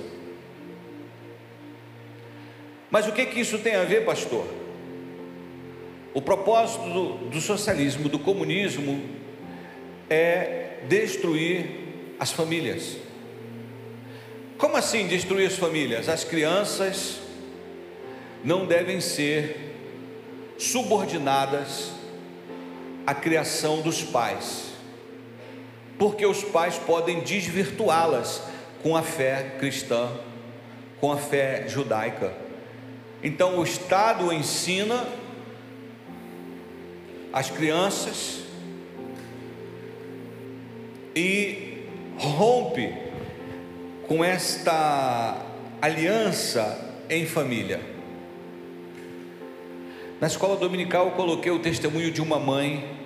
Mas 2.89 3.07
o 3.07 3.11
que 3.11 3.23
que 3.27 3.39
isso 3.39 3.59
tem 3.59 3.75
a 3.75 3.83
ver, 3.83 4.03
pastor? 4.03 4.47
O 6.11 6.23
propósito 6.23 6.89
do, 6.89 7.29
do 7.29 7.39
socialismo, 7.39 8.09
do 8.09 8.17
comunismo, 8.17 8.99
é 10.09 10.79
destruir 10.89 11.69
as 12.19 12.31
famílias. 12.31 12.97
Como 14.57 14.75
assim 14.75 15.05
destruir 15.05 15.45
as 15.45 15.55
famílias? 15.55 16.09
As 16.09 16.23
crianças 16.23 17.19
não 18.43 18.65
devem 18.65 18.99
ser 18.99 19.66
subordinadas 20.57 21.91
à 23.05 23.13
criação 23.13 23.81
dos 23.81 24.03
pais, 24.03 24.71
porque 25.97 26.25
os 26.25 26.43
pais 26.43 26.77
podem 26.77 27.21
desvirtuá-las 27.21 28.41
com 28.83 28.95
a 28.95 29.01
fé 29.01 29.55
cristã, 29.59 30.09
com 30.99 31.11
a 31.11 31.17
fé 31.17 31.67
judaica. 31.67 32.33
Então 33.23 33.59
o 33.59 33.63
Estado 33.63 34.31
ensina 34.31 35.07
as 37.33 37.49
crianças 37.49 38.41
e 41.15 41.83
rompe 42.17 42.95
com 44.07 44.23
esta 44.23 45.45
aliança 45.81 46.95
em 47.09 47.25
família. 47.25 47.96
Na 50.19 50.25
escola 50.25 50.55
dominical 50.55 51.05
eu 51.05 51.11
coloquei 51.11 51.51
o 51.51 51.59
testemunho 51.59 52.09
de 52.09 52.23
uma 52.23 52.39
mãe 52.39 52.97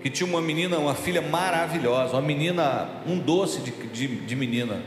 que 0.00 0.08
tinha 0.08 0.28
uma 0.28 0.40
menina, 0.40 0.78
uma 0.78 0.94
filha 0.94 1.20
maravilhosa, 1.20 2.12
uma 2.12 2.22
menina, 2.22 3.02
um 3.04 3.18
doce 3.18 3.60
de, 3.60 3.72
de, 3.72 4.06
de 4.06 4.36
menina. 4.36 4.80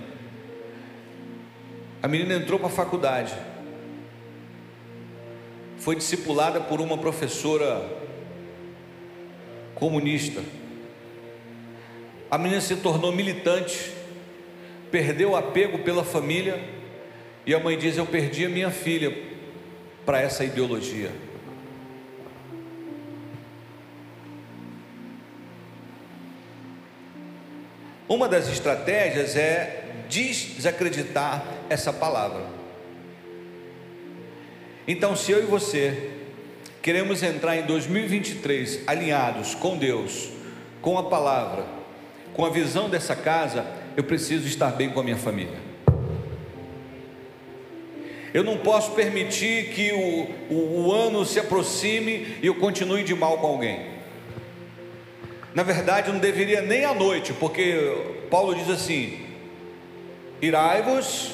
A 2.01 2.07
menina 2.07 2.35
entrou 2.35 2.57
para 2.57 2.69
a 2.69 2.71
faculdade, 2.71 3.33
foi 5.77 5.97
discipulada 5.97 6.61
por 6.61 6.79
uma 6.79 6.97
professora 6.97 7.85
comunista. 9.75 10.41
A 12.31 12.37
menina 12.37 12.61
se 12.61 12.77
tornou 12.77 13.11
militante, 13.11 13.91
perdeu 14.89 15.31
o 15.31 15.35
apego 15.35 15.79
pela 15.79 16.05
família, 16.05 16.63
e 17.45 17.53
a 17.53 17.59
mãe 17.59 17.77
diz: 17.77 17.97
Eu 17.97 18.05
perdi 18.05 18.45
a 18.45 18.49
minha 18.49 18.71
filha 18.71 19.28
para 20.09 20.21
essa 20.21 20.43
ideologia. 20.43 21.11
Uma 28.07 28.27
das 28.27 28.49
estratégias 28.49 29.35
é 29.35 29.83
desacreditar 30.09 31.45
essa 31.69 31.93
palavra. 31.93 32.43
Então, 34.87 35.15
se 35.15 35.31
eu 35.31 35.43
e 35.43 35.45
você 35.45 36.09
queremos 36.81 37.21
entrar 37.21 37.57
em 37.57 37.67
2023 37.67 38.87
alinhados 38.87 39.53
com 39.53 39.77
Deus, 39.77 40.31
com 40.81 40.97
a 40.97 41.03
palavra, 41.03 41.67
com 42.33 42.43
a 42.43 42.49
visão 42.49 42.89
dessa 42.89 43.15
casa, 43.15 43.63
eu 43.95 44.03
preciso 44.03 44.47
estar 44.47 44.71
bem 44.71 44.89
com 44.89 45.01
a 45.01 45.03
minha 45.03 45.17
família. 45.17 45.68
Eu 48.33 48.43
não 48.43 48.57
posso 48.57 48.91
permitir 48.91 49.73
que 49.73 49.91
o, 49.91 50.53
o, 50.53 50.87
o 50.87 50.93
ano 50.93 51.25
se 51.25 51.39
aproxime 51.39 52.37
e 52.41 52.47
eu 52.47 52.55
continue 52.55 53.03
de 53.03 53.15
mal 53.15 53.37
com 53.39 53.47
alguém. 53.47 53.87
Na 55.53 55.63
verdade, 55.63 56.11
não 56.11 56.19
deveria 56.19 56.61
nem 56.61 56.85
à 56.85 56.93
noite, 56.93 57.33
porque 57.33 57.95
Paulo 58.29 58.53
diz 58.53 58.69
assim: 58.69 59.25
irai-vos, 60.41 61.31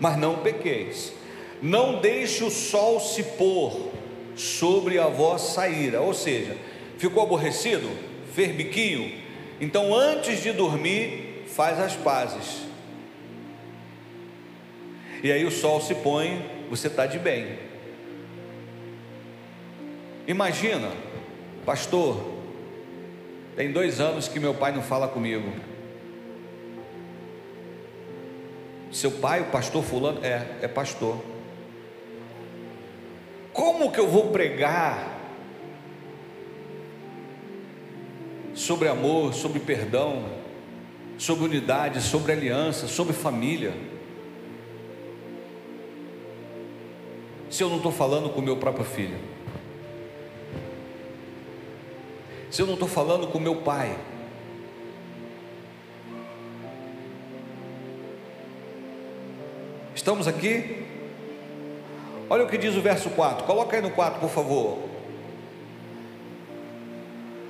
mas 0.00 0.16
não 0.18 0.36
pequeis. 0.36 1.12
Não 1.62 2.00
deixe 2.00 2.44
o 2.44 2.50
sol 2.50 3.00
se 3.00 3.22
pôr 3.22 3.92
sobre 4.34 4.98
a 4.98 5.06
vossa 5.06 5.68
ira. 5.68 6.00
Ou 6.00 6.12
seja, 6.12 6.56
ficou 6.98 7.22
aborrecido? 7.22 7.88
Fez 8.34 8.54
biquinho? 8.54 9.12
Então, 9.60 9.94
antes 9.94 10.42
de 10.42 10.52
dormir, 10.52 11.44
faz 11.46 11.80
as 11.80 11.94
pazes. 11.94 12.65
E 15.26 15.32
aí 15.32 15.44
o 15.44 15.50
sol 15.50 15.80
se 15.80 15.92
põe, 15.92 16.40
você 16.70 16.86
está 16.86 17.04
de 17.04 17.18
bem. 17.18 17.58
Imagina, 20.24 20.88
pastor, 21.64 22.24
tem 23.56 23.72
dois 23.72 23.98
anos 23.98 24.28
que 24.28 24.38
meu 24.38 24.54
pai 24.54 24.70
não 24.70 24.82
fala 24.82 25.08
comigo. 25.08 25.52
Seu 28.92 29.10
pai, 29.10 29.40
o 29.40 29.46
pastor 29.46 29.82
fulano, 29.82 30.24
é, 30.24 30.46
é 30.62 30.68
pastor. 30.68 31.20
Como 33.52 33.90
que 33.90 33.98
eu 33.98 34.06
vou 34.06 34.30
pregar 34.30 35.18
sobre 38.54 38.86
amor, 38.86 39.34
sobre 39.34 39.58
perdão, 39.58 40.24
sobre 41.18 41.46
unidade, 41.46 42.00
sobre 42.00 42.30
aliança, 42.30 42.86
sobre 42.86 43.12
família? 43.12 43.95
Se 47.56 47.62
eu 47.62 47.70
não 47.70 47.78
estou 47.78 47.90
falando 47.90 48.28
com 48.28 48.40
o 48.40 48.42
meu 48.42 48.58
próprio 48.58 48.84
filho, 48.84 49.16
se 52.50 52.60
eu 52.60 52.66
não 52.66 52.74
estou 52.74 52.86
falando 52.86 53.28
com 53.28 53.38
o 53.38 53.40
meu 53.40 53.56
pai, 53.56 53.96
Estamos 59.94 60.28
aqui? 60.28 60.84
Olha 62.28 62.44
o 62.44 62.46
que 62.46 62.58
diz 62.58 62.76
o 62.76 62.82
verso 62.82 63.08
4. 63.08 63.46
Coloca 63.46 63.74
aí 63.74 63.80
no 63.80 63.90
4, 63.90 64.20
por 64.20 64.28
favor. 64.28 64.78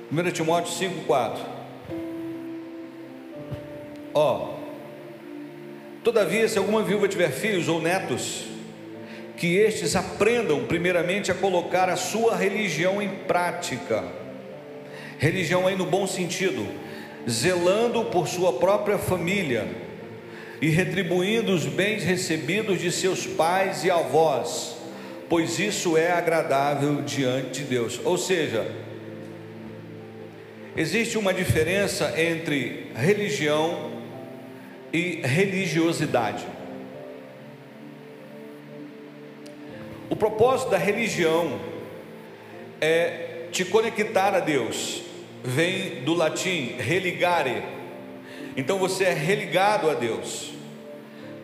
1 0.09 0.31
Timóteo 0.31 0.71
5, 0.71 1.05
4. 1.05 1.43
Ó. 4.13 4.53
Todavia, 6.01 6.47
se 6.47 6.57
alguma 6.57 6.81
viúva 6.81 7.09
tiver 7.09 7.29
filhos 7.29 7.67
ou 7.67 7.81
netos, 7.81 8.56
que 9.37 9.55
estes 9.55 9.95
aprendam 9.95 10.65
primeiramente 10.65 11.31
a 11.31 11.35
colocar 11.35 11.89
a 11.89 11.95
sua 11.95 12.35
religião 12.35 13.01
em 13.01 13.09
prática. 13.27 14.03
Religião 15.19 15.67
aí 15.67 15.75
no 15.75 15.85
bom 15.85 16.07
sentido, 16.07 16.67
zelando 17.29 18.05
por 18.05 18.27
sua 18.27 18.53
própria 18.53 18.97
família 18.97 19.67
e 20.59 20.69
retribuindo 20.69 21.53
os 21.53 21.65
bens 21.65 22.03
recebidos 22.03 22.81
de 22.81 22.91
seus 22.91 23.27
pais 23.27 23.83
e 23.83 23.91
avós, 23.91 24.75
pois 25.29 25.59
isso 25.59 25.95
é 25.95 26.11
agradável 26.11 27.03
diante 27.03 27.61
de 27.61 27.65
Deus. 27.65 28.01
Ou 28.03 28.17
seja, 28.17 28.65
existe 30.75 31.15
uma 31.17 31.33
diferença 31.33 32.19
entre 32.19 32.91
religião 32.95 33.91
e 34.91 35.21
religiosidade. 35.23 36.43
O 40.09 40.15
propósito 40.15 40.71
da 40.71 40.77
religião 40.77 41.59
é 42.79 43.47
te 43.51 43.65
conectar 43.65 44.33
a 44.35 44.39
Deus, 44.39 45.01
vem 45.43 46.03
do 46.03 46.13
latim 46.13 46.75
religare 46.77 47.77
então 48.57 48.79
você 48.79 49.03
é 49.03 49.13
religado 49.13 49.87
a 49.87 49.93
Deus. 49.93 50.51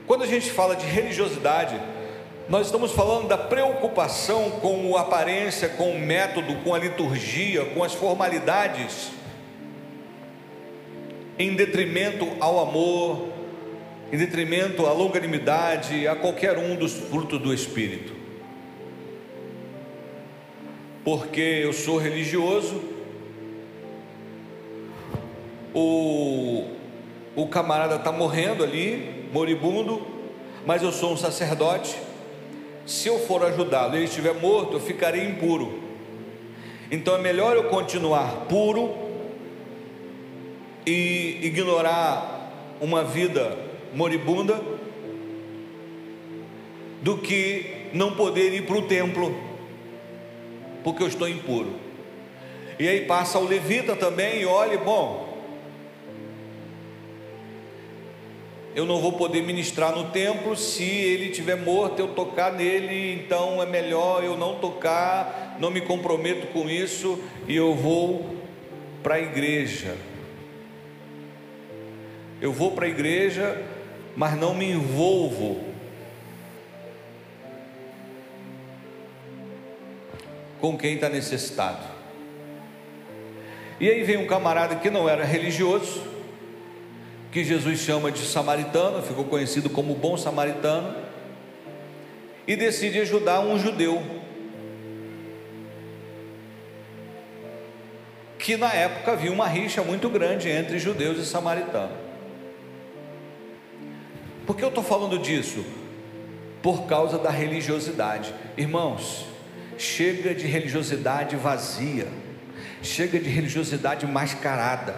Quando 0.07 0.23
a 0.23 0.27
gente 0.27 0.49
fala 0.49 0.75
de 0.75 0.87
religiosidade, 0.87 1.79
nós 2.49 2.65
estamos 2.65 2.91
falando 2.91 3.27
da 3.27 3.37
preocupação 3.37 4.49
com 4.49 4.97
a 4.97 5.01
aparência, 5.01 5.69
com 5.69 5.91
o 5.91 5.99
método, 5.99 6.55
com 6.63 6.73
a 6.73 6.79
liturgia, 6.79 7.65
com 7.65 7.83
as 7.83 7.93
formalidades, 7.93 9.11
em 11.37 11.55
detrimento 11.55 12.27
ao 12.39 12.59
amor, 12.59 13.27
em 14.11 14.17
detrimento 14.17 14.87
à 14.87 14.91
longanimidade, 14.91 16.07
a 16.07 16.15
qualquer 16.15 16.57
um 16.57 16.75
dos 16.75 16.93
frutos 16.93 17.39
do 17.39 17.53
Espírito. 17.53 18.12
Porque 21.03 21.41
eu 21.41 21.73
sou 21.73 21.97
religioso, 21.97 22.81
o 25.73 26.73
o 27.35 27.47
camarada 27.47 27.95
está 27.95 28.11
morrendo 28.11 28.63
ali, 28.63 29.27
moribundo, 29.33 30.05
mas 30.65 30.83
eu 30.83 30.91
sou 30.91 31.13
um 31.13 31.17
sacerdote. 31.17 31.95
Se 32.85 33.07
eu 33.07 33.17
for 33.19 33.43
ajudá-lo 33.43 33.95
e 33.95 33.97
ele 33.97 34.05
estiver 34.05 34.35
morto, 34.35 34.73
eu 34.73 34.79
ficarei 34.79 35.23
impuro. 35.23 35.81
Então 36.91 37.15
é 37.15 37.19
melhor 37.19 37.55
eu 37.55 37.65
continuar 37.65 38.45
puro 38.47 38.93
e 40.85 41.39
ignorar 41.41 42.51
uma 42.79 43.03
vida 43.03 43.57
moribunda 43.95 44.61
do 47.01 47.17
que 47.17 47.87
não 47.93 48.13
poder 48.13 48.53
ir 48.53 48.65
para 48.67 48.77
o 48.77 48.83
templo, 48.83 49.35
porque 50.83 51.03
eu 51.03 51.07
estou 51.07 51.27
impuro. 51.27 51.73
E 52.79 52.87
aí 52.87 53.01
passa 53.05 53.39
o 53.39 53.45
levita 53.45 53.95
também 53.95 54.41
e 54.41 54.45
olha, 54.45 54.77
bom, 54.77 55.33
eu 58.75 58.85
não 58.85 58.99
vou 58.99 59.13
poder 59.13 59.43
ministrar 59.43 59.95
no 59.95 60.05
templo 60.05 60.55
se 60.55 60.83
ele 60.83 61.29
estiver 61.29 61.55
morto, 61.55 61.99
eu 61.99 62.07
tocar 62.07 62.51
nele, 62.51 63.13
então 63.13 63.61
é 63.61 63.65
melhor 63.67 64.23
eu 64.23 64.35
não 64.35 64.55
tocar, 64.55 65.55
não 65.59 65.69
me 65.69 65.81
comprometo 65.81 66.47
com 66.47 66.67
isso 66.67 67.19
e 67.47 67.55
eu 67.55 67.75
vou 67.75 68.35
para 69.03 69.15
a 69.15 69.19
igreja. 69.19 69.95
Eu 72.41 72.51
vou 72.51 72.71
para 72.71 72.87
a 72.87 72.89
igreja, 72.89 73.61
mas 74.15 74.35
não 74.37 74.55
me 74.55 74.71
envolvo. 74.71 75.72
Com 80.63 80.77
quem 80.77 80.93
está 80.93 81.09
necessitado. 81.09 81.83
E 83.81 83.89
aí 83.89 84.01
vem 84.03 84.15
um 84.15 84.25
camarada 84.25 84.77
que 84.77 84.89
não 84.89 85.09
era 85.09 85.25
religioso, 85.25 86.01
que 87.33 87.43
Jesus 87.43 87.81
chama 87.81 88.09
de 88.09 88.19
samaritano, 88.19 89.01
ficou 89.01 89.25
conhecido 89.25 89.69
como 89.69 89.93
bom 89.93 90.15
samaritano, 90.15 90.95
e 92.47 92.55
decide 92.55 93.01
ajudar 93.01 93.41
um 93.41 93.59
judeu, 93.59 94.01
que 98.39 98.55
na 98.55 98.71
época 98.71 99.11
havia 99.11 99.33
uma 99.33 99.47
rixa 99.47 99.83
muito 99.83 100.09
grande 100.09 100.47
entre 100.47 100.79
judeus 100.79 101.17
e 101.17 101.25
samaritanos. 101.25 101.97
Por 104.47 104.55
que 104.55 104.63
eu 104.63 104.69
estou 104.69 104.81
falando 104.81 105.19
disso? 105.19 105.65
Por 106.61 106.85
causa 106.85 107.17
da 107.17 107.29
religiosidade. 107.29 108.33
Irmãos, 108.55 109.32
chega 109.77 110.33
de 110.33 110.45
religiosidade 110.45 111.35
vazia, 111.35 112.07
chega 112.81 113.19
de 113.19 113.29
religiosidade 113.29 114.05
mascarada. 114.05 114.95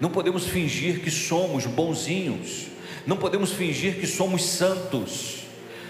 Não 0.00 0.10
podemos 0.10 0.46
fingir 0.46 1.00
que 1.00 1.10
somos 1.10 1.66
bonzinhos, 1.66 2.68
não 3.06 3.16
podemos 3.16 3.52
fingir 3.52 3.94
que 3.94 4.06
somos 4.06 4.44
santos, 4.44 5.44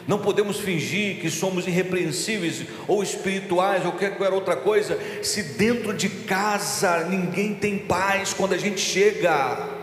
não 0.06 0.18
podemos 0.18 0.58
fingir 0.58 1.20
que 1.20 1.30
somos 1.30 1.66
irrepreensíveis 1.66 2.64
ou 2.88 3.02
espirituais 3.02 3.84
ou 3.86 3.92
qualquer 3.92 4.32
outra 4.32 4.56
coisa, 4.56 4.98
se 5.22 5.42
dentro 5.42 5.94
de 5.94 6.08
casa 6.08 7.04
ninguém 7.04 7.54
tem 7.54 7.78
paz 7.78 8.34
quando 8.34 8.54
a 8.54 8.58
gente 8.58 8.80
chega. 8.80 9.81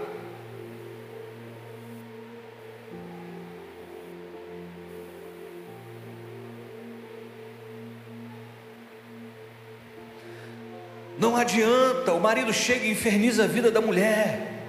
Não 11.19 11.35
adianta, 11.35 12.13
o 12.13 12.19
marido 12.19 12.53
chega 12.53 12.85
e 12.85 12.91
inferniza 12.91 13.43
a 13.43 13.47
vida 13.47 13.69
da 13.69 13.81
mulher. 13.81 14.63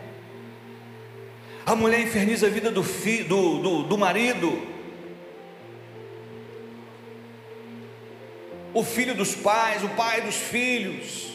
A 1.65 1.77
mulher 1.77 2.01
inferniza 2.01 2.49
a 2.49 2.51
vida 2.51 2.73
do, 2.73 2.83
fi, 2.83 3.23
do, 3.23 3.59
do, 3.59 3.83
do 3.85 3.97
marido. 3.97 4.61
O 8.75 8.83
filho 8.83 9.15
dos 9.15 9.33
pais, 9.33 9.85
o 9.85 9.91
pai 9.91 10.23
dos 10.23 10.35
filhos. 10.35 11.29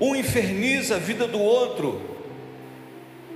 Um 0.00 0.16
inferniza 0.16 0.96
a 0.96 0.98
vida 0.98 1.26
do 1.26 1.38
outro. 1.38 2.00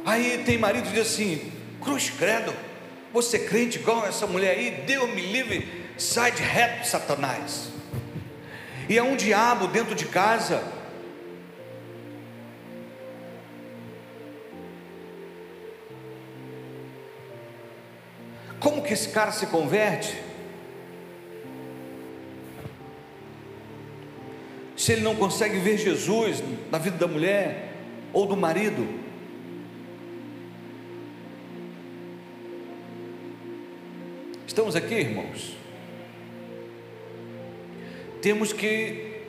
Aí 0.06 0.42
tem 0.46 0.56
marido 0.56 0.84
que 0.84 0.94
diz 0.94 1.06
assim: 1.06 1.52
cruz 1.82 2.08
credo, 2.08 2.54
você 3.12 3.38
crente 3.40 3.78
igual 3.78 4.06
essa 4.06 4.26
mulher 4.26 4.56
aí, 4.56 4.84
Deus 4.86 5.10
me 5.10 5.20
livre, 5.20 5.68
sai 5.98 6.32
de 6.32 6.42
reto, 6.42 6.86
Satanás 6.86 7.79
e 8.90 8.98
é 8.98 9.02
um 9.04 9.14
diabo 9.14 9.68
dentro 9.68 9.94
de 9.94 10.04
casa. 10.04 10.64
Como 18.58 18.82
que 18.82 18.92
esse 18.92 19.10
cara 19.10 19.30
se 19.30 19.46
converte? 19.46 20.20
Se 24.76 24.90
ele 24.90 25.02
não 25.02 25.14
consegue 25.14 25.60
ver 25.60 25.78
Jesus 25.78 26.42
na 26.68 26.78
vida 26.78 26.98
da 26.98 27.06
mulher 27.06 27.76
ou 28.12 28.26
do 28.26 28.36
marido, 28.36 28.98
Estamos 34.48 34.74
aqui, 34.74 34.94
irmãos? 34.94 35.56
Temos 38.20 38.52
que 38.52 39.22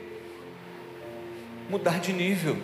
mudar 1.68 2.00
de 2.00 2.12
nível. 2.12 2.56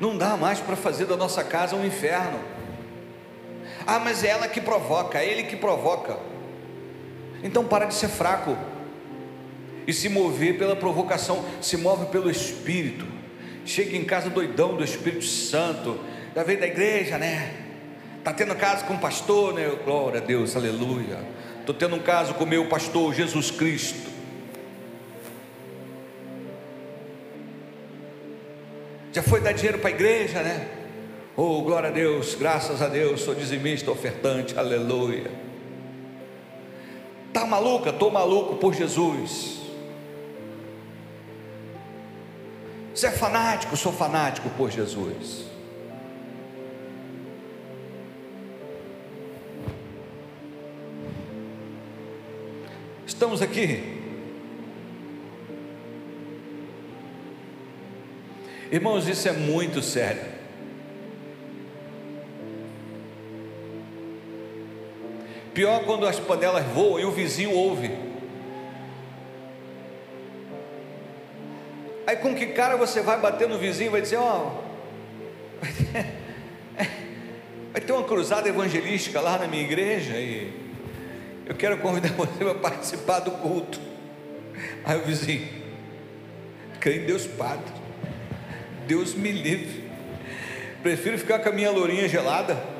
Não 0.00 0.16
dá 0.16 0.36
mais 0.36 0.60
para 0.60 0.76
fazer 0.76 1.06
da 1.06 1.16
nossa 1.16 1.42
casa 1.42 1.74
um 1.74 1.86
inferno. 1.86 2.38
Ah, 3.86 3.98
mas 3.98 4.22
é 4.22 4.28
ela 4.28 4.48
que 4.48 4.60
provoca, 4.60 5.18
é 5.18 5.26
ele 5.26 5.44
que 5.44 5.56
provoca. 5.56 6.18
Então 7.42 7.64
para 7.64 7.86
de 7.86 7.94
ser 7.94 8.08
fraco 8.08 8.56
e 9.86 9.92
se 9.92 10.08
mover 10.08 10.58
pela 10.58 10.74
provocação, 10.74 11.44
se 11.60 11.76
move 11.76 12.06
pelo 12.06 12.30
Espírito. 12.30 13.06
Chega 13.64 13.96
em 13.96 14.04
casa 14.04 14.28
doidão 14.28 14.76
do 14.76 14.84
Espírito 14.84 15.24
Santo, 15.24 15.98
já 16.34 16.42
veio 16.42 16.60
da 16.60 16.66
igreja, 16.66 17.18
né? 17.18 17.54
Tá 18.22 18.32
tendo 18.32 18.54
caso 18.56 18.84
com 18.84 18.94
o 18.94 18.98
pastor, 18.98 19.54
né? 19.54 19.70
Glória 19.84 20.20
a 20.20 20.24
Deus, 20.24 20.56
aleluia. 20.56 21.18
Estou 21.60 21.74
tendo 21.74 21.96
um 21.96 22.00
caso 22.00 22.34
com 22.34 22.44
o 22.44 22.46
meu 22.46 22.68
pastor 22.68 23.14
Jesus 23.14 23.50
Cristo. 23.50 24.15
Já 29.16 29.22
foi 29.22 29.40
dar 29.40 29.52
dinheiro 29.52 29.78
para 29.78 29.88
a 29.88 29.92
igreja, 29.92 30.42
né? 30.42 30.68
Oh, 31.34 31.62
glória 31.62 31.88
a 31.88 31.90
Deus, 31.90 32.34
graças 32.34 32.82
a 32.82 32.86
Deus, 32.86 33.22
sou 33.22 33.34
dizimista, 33.34 33.90
ofertante, 33.90 34.58
aleluia. 34.58 35.30
Tá 37.32 37.46
maluca? 37.46 37.88
Estou 37.88 38.10
maluco 38.10 38.56
por 38.56 38.74
Jesus. 38.74 39.56
Você 42.94 43.06
é 43.06 43.10
fanático? 43.10 43.74
Sou 43.74 43.90
fanático 43.90 44.50
por 44.50 44.70
Jesus. 44.70 45.46
Estamos 53.06 53.40
aqui. 53.40 53.95
Irmãos, 58.70 59.08
isso 59.08 59.28
é 59.28 59.32
muito 59.32 59.80
sério. 59.80 60.36
Pior 65.54 65.84
quando 65.84 66.06
as 66.06 66.20
panelas 66.20 66.64
voam 66.66 67.00
e 67.00 67.04
o 67.04 67.10
vizinho 67.10 67.52
ouve. 67.52 67.90
Aí 72.06 72.16
com 72.16 72.34
que 72.34 72.46
cara 72.46 72.76
você 72.76 73.00
vai 73.00 73.18
bater 73.18 73.48
no 73.48 73.58
vizinho 73.58 73.88
e 73.88 73.90
vai 73.90 74.00
dizer, 74.00 74.16
ó, 74.16 74.52
oh, 74.52 74.66
vai 77.72 77.80
ter 77.80 77.92
uma 77.92 78.04
cruzada 78.04 78.48
evangelística 78.48 79.20
lá 79.20 79.38
na 79.38 79.48
minha 79.48 79.62
igreja 79.62 80.18
e 80.18 80.52
eu 81.46 81.54
quero 81.54 81.78
convidar 81.78 82.10
você 82.10 82.44
para 82.44 82.54
participar 82.54 83.20
do 83.20 83.30
culto. 83.30 83.80
Aí 84.84 84.98
o 84.98 85.04
vizinho, 85.04 85.48
crê 86.78 86.98
em 86.98 87.06
Deus 87.06 87.26
Padre, 87.26 87.72
Deus 88.86 89.14
me 89.14 89.32
livre, 89.32 89.84
prefiro 90.82 91.18
ficar 91.18 91.40
com 91.40 91.48
a 91.48 91.52
minha 91.52 91.70
lourinha 91.70 92.08
gelada 92.08 92.76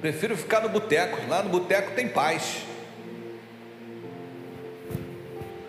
Prefiro 0.00 0.36
ficar 0.36 0.60
no 0.60 0.68
boteco. 0.70 1.28
Lá 1.28 1.42
no 1.42 1.50
boteco 1.50 1.94
tem 1.94 2.08
paz. 2.08 2.64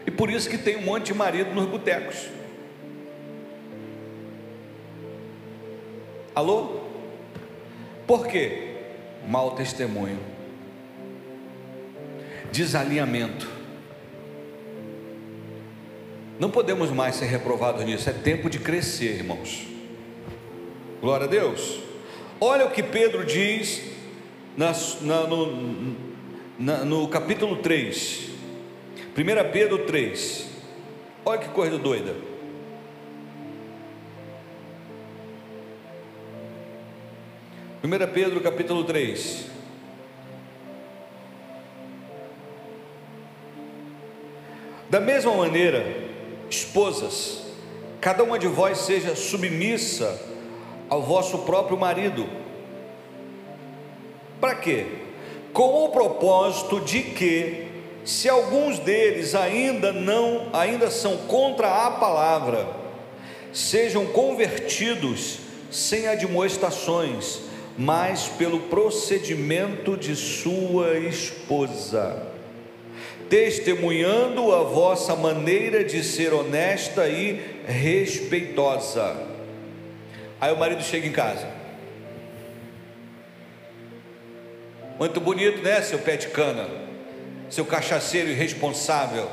E 0.08 0.12
por 0.12 0.30
isso 0.30 0.50
que 0.50 0.58
tem 0.58 0.78
um 0.78 0.84
monte 0.84 1.08
de 1.08 1.14
marido 1.14 1.54
nos 1.54 1.66
botecos. 1.66 2.30
Alô? 6.34 6.82
Por 8.08 8.28
quê? 8.28 8.78
Mau 9.28 9.52
testemunho. 9.52 10.20
Desalinhamento. 12.52 13.61
Não 16.42 16.50
podemos 16.50 16.90
mais 16.90 17.18
ser 17.18 17.28
reprovados 17.28 17.86
nisso. 17.86 18.10
É 18.10 18.14
tempo 18.14 18.50
de 18.50 18.58
crescer, 18.58 19.18
irmãos. 19.18 19.68
Glória 21.00 21.28
a 21.28 21.30
Deus. 21.30 21.80
Olha 22.40 22.66
o 22.66 22.72
que 22.72 22.82
Pedro 22.82 23.24
diz 23.24 23.84
na, 24.58 24.72
na, 25.02 25.28
no, 25.28 25.96
na, 26.58 26.78
no 26.84 27.08
capítulo 27.10 27.58
3, 27.58 28.30
1 29.16 29.52
Pedro 29.52 29.86
3, 29.86 30.48
olha 31.24 31.42
que 31.42 31.50
coisa 31.50 31.78
doida. 31.78 32.16
Primeira 37.82 38.08
Pedro 38.08 38.42
capítulo 38.42 38.84
3. 38.84 39.46
Da 44.90 45.00
mesma 45.00 45.36
maneira, 45.36 46.11
esposas, 46.58 47.44
cada 48.00 48.24
uma 48.24 48.38
de 48.38 48.48
vós 48.48 48.80
seja 48.80 49.16
submissa 49.16 50.20
ao 50.90 51.02
vosso 51.02 51.40
próprio 51.40 51.78
marido 51.78 52.42
para 54.42 54.56
quê? 54.56 54.88
Com 55.54 55.86
o 55.86 55.90
propósito 55.90 56.80
de 56.80 57.04
que, 57.04 57.68
se 58.04 58.28
alguns 58.28 58.80
deles 58.80 59.36
ainda 59.36 59.94
não, 59.94 60.50
ainda 60.52 60.90
são 60.90 61.16
contra 61.28 61.86
a 61.86 61.92
palavra, 61.92 62.68
sejam 63.54 64.08
convertidos 64.08 65.38
sem 65.70 66.08
admoestações, 66.08 67.42
mas 67.78 68.30
pelo 68.30 68.62
procedimento 68.62 69.96
de 69.96 70.16
sua 70.16 70.98
esposa, 70.98 72.26
testemunhando 73.32 74.54
a 74.54 74.62
vossa 74.62 75.16
maneira 75.16 75.86
de 75.86 76.04
ser 76.04 76.34
honesta 76.34 77.08
e 77.08 77.42
respeitosa. 77.66 79.16
Aí 80.42 80.52
o 80.52 80.58
marido 80.58 80.84
chega 80.84 81.08
em 81.08 81.14
casa. 81.14 81.48
Muito 85.00 85.22
bonito, 85.22 85.62
né, 85.62 85.82
seu 85.82 86.00
pé 86.00 86.18
de 86.18 86.28
cana? 86.28 86.68
Seu 87.50 87.66
cachaceiro 87.66 88.30
irresponsável. 88.30 89.30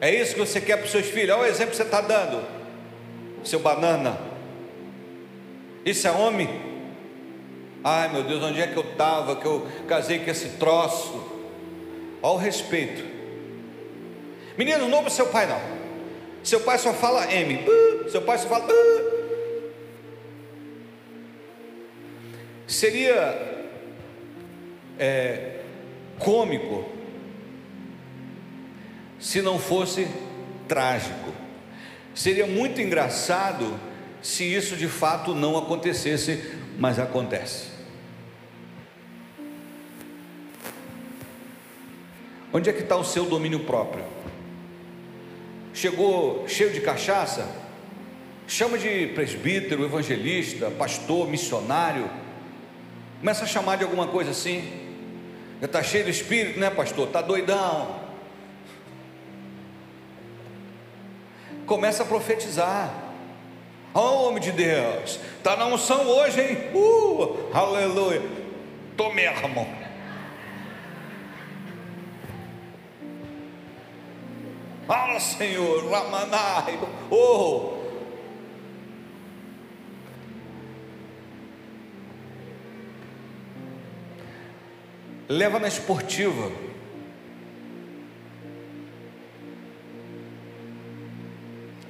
É 0.00 0.14
isso 0.14 0.34
que 0.34 0.40
você 0.40 0.60
quer 0.60 0.76
para 0.76 0.84
os 0.84 0.92
seus 0.92 1.06
filhos? 1.06 1.36
Olha 1.36 1.48
o 1.48 1.50
exemplo 1.50 1.72
que 1.72 1.76
você 1.76 1.82
está 1.82 2.00
dando. 2.00 2.40
Seu 3.42 3.58
banana. 3.58 4.16
Isso 5.84 6.06
é 6.06 6.12
homem? 6.12 6.65
Ai 7.88 8.08
meu 8.08 8.24
Deus, 8.24 8.42
onde 8.42 8.60
é 8.60 8.66
que 8.66 8.76
eu 8.76 8.82
estava? 8.82 9.36
Que 9.36 9.46
eu 9.46 9.64
casei 9.86 10.18
com 10.18 10.28
esse 10.28 10.48
troço. 10.58 11.24
Olha 12.20 12.34
o 12.34 12.36
respeito. 12.36 13.04
Menino, 14.58 14.88
não 14.88 15.02
para 15.02 15.10
seu 15.10 15.26
pai 15.26 15.46
não. 15.46 15.60
Seu 16.42 16.58
pai 16.62 16.78
só 16.78 16.92
fala 16.92 17.32
M. 17.32 17.60
Seu 18.10 18.22
pai 18.22 18.38
só 18.38 18.48
fala. 18.48 18.66
Seria 22.66 23.68
é, 24.98 25.60
cômico 26.18 26.86
se 29.20 29.40
não 29.40 29.60
fosse 29.60 30.08
trágico. 30.66 31.32
Seria 32.12 32.48
muito 32.48 32.80
engraçado 32.80 33.78
se 34.20 34.42
isso 34.42 34.74
de 34.74 34.88
fato 34.88 35.36
não 35.36 35.56
acontecesse, 35.56 36.52
mas 36.76 36.98
acontece. 36.98 37.75
Onde 42.56 42.70
é 42.70 42.72
que 42.72 42.80
está 42.80 42.96
o 42.96 43.04
seu 43.04 43.26
domínio 43.26 43.60
próprio? 43.60 44.02
Chegou 45.74 46.48
cheio 46.48 46.72
de 46.72 46.80
cachaça? 46.80 47.46
Chama 48.48 48.78
de 48.78 49.08
presbítero, 49.08 49.84
evangelista, 49.84 50.70
pastor, 50.70 51.28
missionário 51.28 52.08
Começa 53.20 53.44
a 53.44 53.46
chamar 53.46 53.76
de 53.76 53.84
alguma 53.84 54.06
coisa 54.06 54.30
assim. 54.30 54.62
Já 55.60 55.66
está 55.66 55.82
cheio 55.82 56.04
de 56.04 56.12
espírito, 56.12 56.58
né, 56.58 56.70
pastor? 56.70 57.08
Está 57.08 57.20
doidão. 57.20 58.00
Começa 61.66 62.04
a 62.04 62.06
profetizar. 62.06 62.90
Oh, 63.92 64.28
homem 64.28 64.40
de 64.40 64.52
Deus, 64.52 65.20
está 65.36 65.56
na 65.56 65.66
unção 65.66 66.06
hoje, 66.06 66.40
hein? 66.40 66.56
Uh, 66.74 67.50
aleluia. 67.52 68.22
Tô 68.96 69.12
mesmo. 69.12 69.85
Fala, 74.86 75.18
Senhor, 75.18 75.90
Ramanai. 75.90 76.78
Oh, 77.10 77.76
leva 85.28 85.58
na 85.58 85.66
esportiva. 85.66 86.52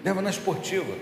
Leva 0.03 0.23
na 0.23 0.31
esportiva. 0.31 0.95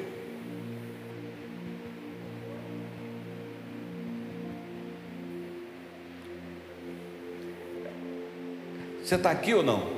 Você 9.00 9.14
está 9.14 9.30
aqui 9.30 9.54
ou 9.54 9.62
não? 9.62 9.93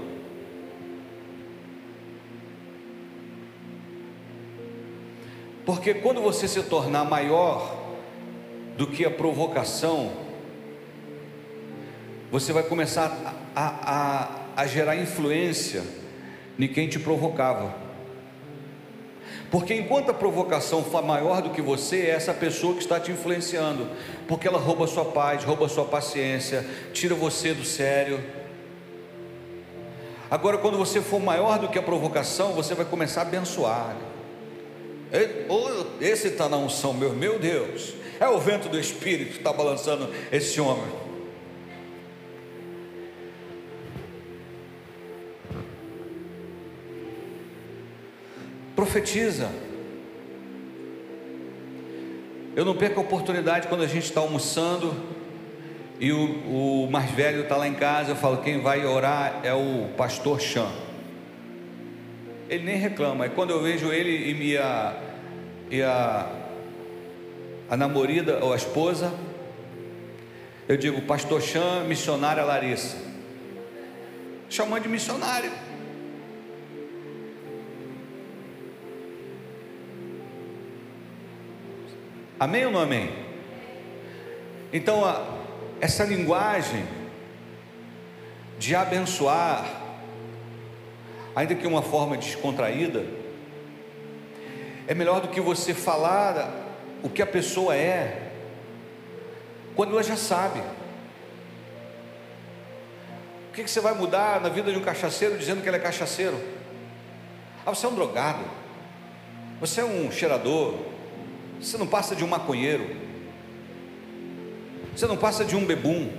Porque 5.66 5.94
quando 5.94 6.22
você 6.22 6.46
se 6.46 6.62
tornar 6.62 7.04
maior 7.04 7.76
do 8.76 8.86
que 8.86 9.04
a 9.04 9.10
provocação, 9.10 10.12
você 12.30 12.52
vai 12.52 12.62
começar 12.62 13.34
a, 13.54 13.66
a, 13.66 14.62
a 14.62 14.66
gerar 14.68 14.94
influência 14.94 15.82
em 16.56 16.68
quem 16.68 16.88
te 16.88 17.00
provocava. 17.00 17.74
Porque 19.50 19.74
enquanto 19.74 20.10
a 20.10 20.14
provocação 20.14 20.84
for 20.84 21.02
maior 21.02 21.42
do 21.42 21.50
que 21.50 21.60
você, 21.60 22.02
é 22.02 22.10
essa 22.10 22.32
pessoa 22.32 22.74
que 22.74 22.80
está 22.80 23.00
te 23.00 23.10
influenciando, 23.10 23.88
porque 24.28 24.46
ela 24.46 24.58
rouba 24.58 24.86
sua 24.86 25.04
paz, 25.04 25.42
rouba 25.42 25.68
sua 25.68 25.84
paciência, 25.84 26.64
tira 26.92 27.14
você 27.16 27.52
do 27.52 27.64
sério. 27.64 28.22
Agora, 30.30 30.58
quando 30.58 30.78
você 30.78 31.00
for 31.00 31.20
maior 31.20 31.58
do 31.58 31.68
que 31.68 31.78
a 31.78 31.82
provocação, 31.82 32.52
você 32.52 32.72
vai 32.72 32.84
começar 32.84 33.22
a 33.22 33.24
abençoar. 33.24 33.96
Esse 36.00 36.28
está 36.28 36.48
na 36.48 36.56
unção, 36.56 36.92
meu, 36.92 37.12
meu 37.12 37.38
Deus, 37.38 37.94
é 38.18 38.28
o 38.28 38.38
vento 38.38 38.68
do 38.68 38.78
Espírito 38.78 39.32
que 39.32 39.38
está 39.38 39.52
balançando 39.52 40.08
esse 40.32 40.60
homem. 40.60 41.06
Profetiza. 48.74 49.50
Eu 52.54 52.64
não 52.64 52.74
perco 52.74 53.00
a 53.00 53.02
oportunidade 53.02 53.68
quando 53.68 53.82
a 53.82 53.86
gente 53.86 54.04
está 54.04 54.20
almoçando 54.20 54.94
e 56.00 56.12
o, 56.12 56.84
o 56.84 56.90
mais 56.90 57.10
velho 57.10 57.42
está 57.42 57.56
lá 57.56 57.68
em 57.68 57.74
casa. 57.74 58.12
Eu 58.12 58.16
falo: 58.16 58.38
quem 58.38 58.60
vai 58.60 58.84
orar 58.84 59.40
é 59.44 59.52
o 59.54 59.88
pastor 59.96 60.40
Chan. 60.40 60.85
Ele 62.48 62.64
nem 62.64 62.76
reclama. 62.76 63.26
E 63.26 63.30
quando 63.30 63.50
eu 63.50 63.62
vejo 63.62 63.92
ele 63.92 64.10
e 64.10 64.56
a, 64.56 65.02
e 65.70 65.82
a, 65.82 66.30
a 67.68 67.76
namorada 67.76 68.44
ou 68.44 68.52
a 68.52 68.56
esposa, 68.56 69.12
eu 70.68 70.76
digo: 70.76 71.02
Pastor 71.02 71.42
Chan, 71.42 71.84
missionária 71.84 72.44
Larissa. 72.44 72.96
Chamando 74.48 74.84
de 74.84 74.88
missionário. 74.88 75.50
Amém 82.38 82.66
ou 82.66 82.72
não 82.72 82.80
amém? 82.80 83.10
Então, 84.72 85.04
a, 85.04 85.24
essa 85.80 86.04
linguagem 86.04 86.84
de 88.58 88.74
abençoar, 88.74 89.64
ainda 91.36 91.54
que 91.54 91.66
uma 91.66 91.82
forma 91.82 92.16
descontraída, 92.16 93.04
é 94.88 94.94
melhor 94.94 95.20
do 95.20 95.28
que 95.28 95.38
você 95.38 95.74
falar 95.74 96.50
o 97.02 97.10
que 97.10 97.20
a 97.20 97.26
pessoa 97.26 97.76
é, 97.76 98.32
quando 99.74 99.92
ela 99.92 100.02
já 100.02 100.16
sabe. 100.16 100.60
O 103.50 103.52
que, 103.52 103.68
você 103.68 103.80
vai 103.80 103.92
mudar 103.94 104.40
na 104.40 104.48
vida 104.48 104.72
de 104.72 104.78
um 104.78 104.82
cachaceiro 104.82 105.36
dizendo 105.36 105.62
que 105.62 105.68
ele 105.68 105.76
é 105.76 105.80
cachaceiro? 105.80 106.40
Ah, 107.66 107.74
você 107.74 107.84
é 107.84 107.88
um 107.90 107.94
drogado, 107.94 108.42
você 109.60 109.82
é 109.82 109.84
um 109.84 110.10
cheirador, 110.10 110.74
você 111.60 111.76
não 111.76 111.86
passa 111.86 112.16
de 112.16 112.24
um 112.24 112.28
maconheiro, 112.28 112.96
você 114.94 115.06
não 115.06 115.18
passa 115.18 115.44
de 115.44 115.54
um 115.54 115.66
bebum. 115.66 116.10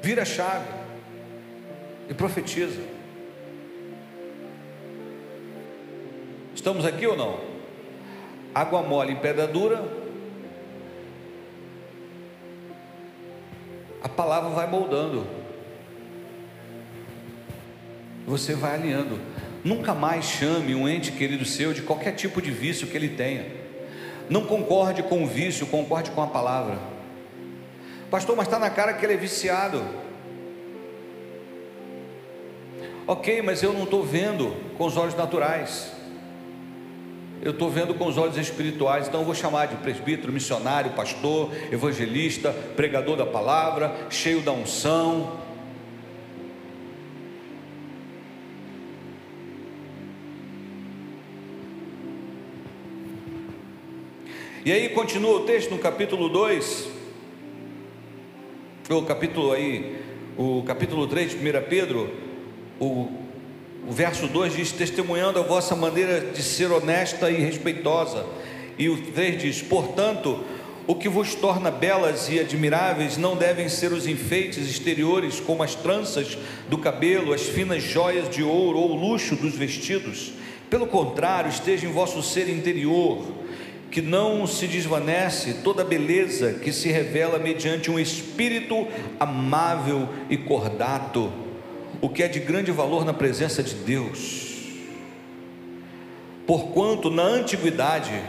Vira 0.00 0.22
a 0.22 0.26
chave 0.26 0.77
e 2.08 2.14
profetiza. 2.14 2.80
Estamos 6.54 6.84
aqui 6.84 7.06
ou 7.06 7.16
não? 7.16 7.38
Água 8.54 8.82
mole 8.82 9.12
em 9.12 9.16
pedra 9.16 9.46
dura. 9.46 9.84
A 14.02 14.08
palavra 14.08 14.50
vai 14.50 14.68
moldando. 14.68 15.26
Você 18.26 18.54
vai 18.54 18.74
alinhando. 18.74 19.20
Nunca 19.64 19.94
mais 19.94 20.24
chame 20.24 20.74
um 20.74 20.88
ente 20.88 21.12
querido 21.12 21.44
seu 21.44 21.72
de 21.72 21.82
qualquer 21.82 22.12
tipo 22.12 22.40
de 22.40 22.50
vício 22.50 22.86
que 22.86 22.96
ele 22.96 23.10
tenha. 23.10 23.46
Não 24.28 24.44
concorde 24.44 25.02
com 25.02 25.24
o 25.24 25.26
vício, 25.26 25.66
concorde 25.66 26.10
com 26.10 26.22
a 26.22 26.26
palavra. 26.26 26.78
Pastor, 28.10 28.36
mas 28.36 28.46
está 28.46 28.58
na 28.58 28.70
cara 28.70 28.94
que 28.94 29.04
ele 29.04 29.14
é 29.14 29.16
viciado. 29.16 30.07
Ok, 33.10 33.40
mas 33.40 33.62
eu 33.62 33.72
não 33.72 33.84
estou 33.84 34.04
vendo 34.04 34.54
com 34.76 34.84
os 34.84 34.94
olhos 34.98 35.14
naturais. 35.14 35.90
Eu 37.40 37.52
estou 37.52 37.70
vendo 37.70 37.94
com 37.94 38.06
os 38.06 38.18
olhos 38.18 38.36
espirituais, 38.36 39.08
então 39.08 39.20
eu 39.20 39.24
vou 39.24 39.34
chamar 39.34 39.64
de 39.64 39.76
presbítero, 39.76 40.30
missionário, 40.30 40.90
pastor, 40.90 41.50
evangelista, 41.72 42.52
pregador 42.76 43.16
da 43.16 43.24
palavra, 43.24 43.96
cheio 44.10 44.42
da 44.42 44.52
unção. 44.52 45.38
E 54.66 54.70
aí 54.70 54.90
continua 54.90 55.38
o 55.38 55.40
texto 55.46 55.70
no 55.70 55.78
capítulo 55.78 56.28
2, 56.28 56.90
o 58.90 59.02
capítulo 59.02 59.52
aí, 59.52 59.98
o 60.36 60.62
capítulo 60.66 61.06
3 61.06 61.30
de 61.30 61.36
1 61.38 61.62
Pedro, 61.70 62.27
o, 62.80 63.08
o 63.86 63.90
verso 63.92 64.26
2 64.26 64.54
diz: 64.54 64.72
testemunhando 64.72 65.38
a 65.38 65.42
vossa 65.42 65.74
maneira 65.74 66.20
de 66.20 66.42
ser 66.42 66.70
honesta 66.70 67.30
e 67.30 67.40
respeitosa. 67.40 68.24
E 68.78 68.88
o 68.88 68.96
3 69.12 69.42
diz: 69.42 69.62
portanto, 69.62 70.44
o 70.86 70.94
que 70.94 71.08
vos 71.08 71.34
torna 71.34 71.70
belas 71.70 72.28
e 72.30 72.40
admiráveis 72.40 73.16
não 73.16 73.36
devem 73.36 73.68
ser 73.68 73.92
os 73.92 74.06
enfeites 74.06 74.70
exteriores, 74.70 75.38
como 75.38 75.62
as 75.62 75.74
tranças 75.74 76.38
do 76.68 76.78
cabelo, 76.78 77.34
as 77.34 77.42
finas 77.42 77.82
joias 77.82 78.30
de 78.30 78.42
ouro 78.42 78.78
ou 78.78 78.92
o 78.92 78.94
luxo 78.96 79.36
dos 79.36 79.54
vestidos. 79.54 80.32
Pelo 80.70 80.86
contrário, 80.86 81.50
esteja 81.50 81.86
em 81.86 81.92
vosso 81.92 82.22
ser 82.22 82.48
interior 82.48 83.22
que 83.90 84.02
não 84.02 84.46
se 84.46 84.66
desvanece 84.66 85.54
toda 85.64 85.82
a 85.82 85.84
beleza 85.84 86.54
que 86.54 86.72
se 86.72 86.90
revela 86.90 87.38
mediante 87.38 87.90
um 87.90 87.98
espírito 87.98 88.86
amável 89.18 90.08
e 90.28 90.36
cordato, 90.36 91.32
o 92.00 92.08
que 92.08 92.22
é 92.22 92.28
de 92.28 92.40
grande 92.40 92.70
valor 92.70 93.04
na 93.04 93.12
presença 93.12 93.62
de 93.62 93.74
Deus. 93.74 94.46
Porquanto 96.46 97.10
na 97.10 97.22
antiguidade 97.22 98.22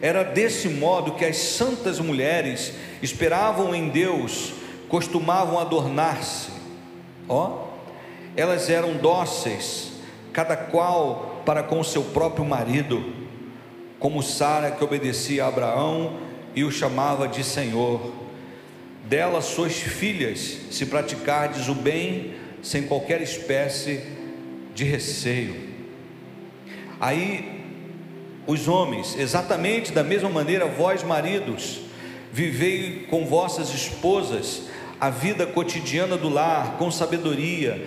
era 0.00 0.22
desse 0.22 0.68
modo 0.68 1.12
que 1.12 1.24
as 1.24 1.36
santas 1.36 2.00
mulheres 2.00 2.74
esperavam 3.00 3.74
em 3.74 3.88
Deus, 3.88 4.52
costumavam 4.88 5.58
adornar-se, 5.58 6.50
ó, 7.28 7.68
elas 8.36 8.68
eram 8.68 8.94
dóceis, 8.94 9.92
cada 10.32 10.56
qual 10.56 11.42
para 11.46 11.62
com 11.62 11.82
seu 11.84 12.02
próprio 12.02 12.44
marido 12.44 13.22
como 14.02 14.20
Sara 14.20 14.72
que 14.72 14.82
obedecia 14.82 15.44
a 15.44 15.48
Abraão 15.48 16.18
e 16.56 16.64
o 16.64 16.72
chamava 16.72 17.28
de 17.28 17.44
Senhor. 17.44 18.12
Dela 19.04 19.40
sois 19.40 19.74
filhas, 19.76 20.58
se 20.72 20.86
praticardes 20.86 21.68
o 21.68 21.74
bem 21.74 22.34
sem 22.62 22.84
qualquer 22.84 23.20
espécie 23.20 24.00
de 24.74 24.84
receio. 24.84 25.72
Aí 27.00 27.60
os 28.46 28.68
homens, 28.68 29.16
exatamente 29.18 29.92
da 29.92 30.02
mesma 30.02 30.28
maneira, 30.28 30.66
vós 30.66 31.02
maridos, 31.02 31.80
vivei 32.32 33.06
com 33.10 33.26
vossas 33.26 33.74
esposas 33.74 34.62
a 35.00 35.10
vida 35.10 35.46
cotidiana 35.46 36.16
do 36.16 36.28
lar 36.28 36.76
com 36.78 36.90
sabedoria, 36.90 37.84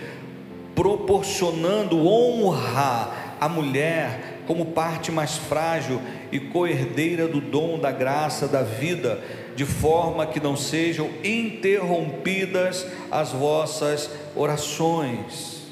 proporcionando 0.76 2.06
honra 2.06 3.36
à 3.40 3.48
mulher 3.48 4.42
como 4.46 4.68
parte 4.68 5.12
mais 5.12 5.38
frágil 5.38 6.02
e 6.32 6.40
coerdeira 6.40 7.28
do 7.28 7.40
dom 7.40 7.80
da 7.80 7.92
graça 7.92 8.48
da 8.48 8.62
vida, 8.62 9.22
de 9.56 9.66
forma 9.66 10.26
que 10.26 10.40
não 10.40 10.58
sejam 10.58 11.10
interrompidas 11.24 12.86
as 13.10 13.32
vossas 13.32 14.10
orações. 14.36 15.64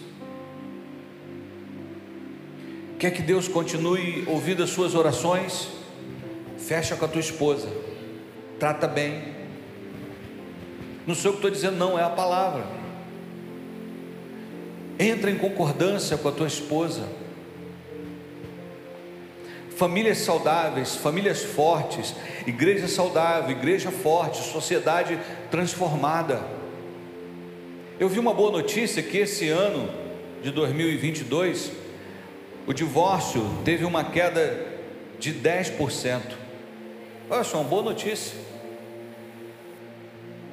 Quer 2.97 3.11
que 3.11 3.21
Deus 3.21 3.47
continue 3.47 4.23
ouvindo 4.27 4.63
as 4.63 4.69
suas 4.69 4.95
orações? 4.95 5.69
Fecha 6.57 6.95
com 6.95 7.05
a 7.05 7.07
tua 7.07 7.19
esposa, 7.19 7.67
trata 8.59 8.87
bem. 8.87 9.33
Não 11.05 11.13
sei 11.13 11.29
o 11.29 11.33
que 11.33 11.39
estou 11.39 11.51
dizendo, 11.51 11.75
não, 11.75 11.99
é 11.99 12.03
a 12.03 12.09
palavra. 12.09 12.65
Entra 14.97 15.29
em 15.29 15.37
concordância 15.37 16.17
com 16.17 16.29
a 16.29 16.31
tua 16.31 16.47
esposa 16.47 17.03
famílias 19.75 20.19
saudáveis, 20.19 20.95
famílias 20.95 21.43
fortes, 21.43 22.15
igreja 22.45 22.87
saudável, 22.87 23.51
igreja 23.51 23.91
forte, 23.91 24.37
sociedade 24.37 25.19
transformada. 25.49 26.62
Eu 27.99 28.09
vi 28.09 28.17
uma 28.17 28.33
boa 28.33 28.51
notícia 28.51 29.03
que 29.03 29.19
esse 29.19 29.49
ano 29.49 29.87
de 30.41 30.49
2022 30.49 31.71
o 32.65 32.73
divórcio 32.73 33.45
teve 33.63 33.85
uma 33.85 34.03
queda 34.03 34.65
de 35.19 35.31
10%. 35.31 36.21
Olha 37.29 37.43
só, 37.43 37.59
uma 37.61 37.69
boa 37.69 37.83
notícia. 37.83 38.35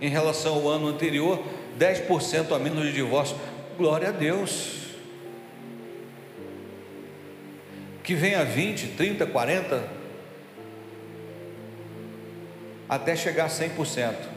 Em 0.03 0.11
relação 0.11 0.55
ao 0.55 0.69
ano 0.69 0.89
anterior, 0.89 1.43
10% 1.79 2.55
a 2.55 2.59
menos 2.59 2.85
de 2.85 2.93
divórcio. 2.93 3.37
Glória 3.79 4.09
a 4.09 4.13
Deus. 4.13 4.91
Que 8.05 8.15
venha 8.15 8.45
20, 8.45 8.89
30, 8.89 9.27
40, 9.27 9.89
até 12.87 13.17
chegar 13.17 13.47
a 13.47 13.49
100%. 13.49 14.30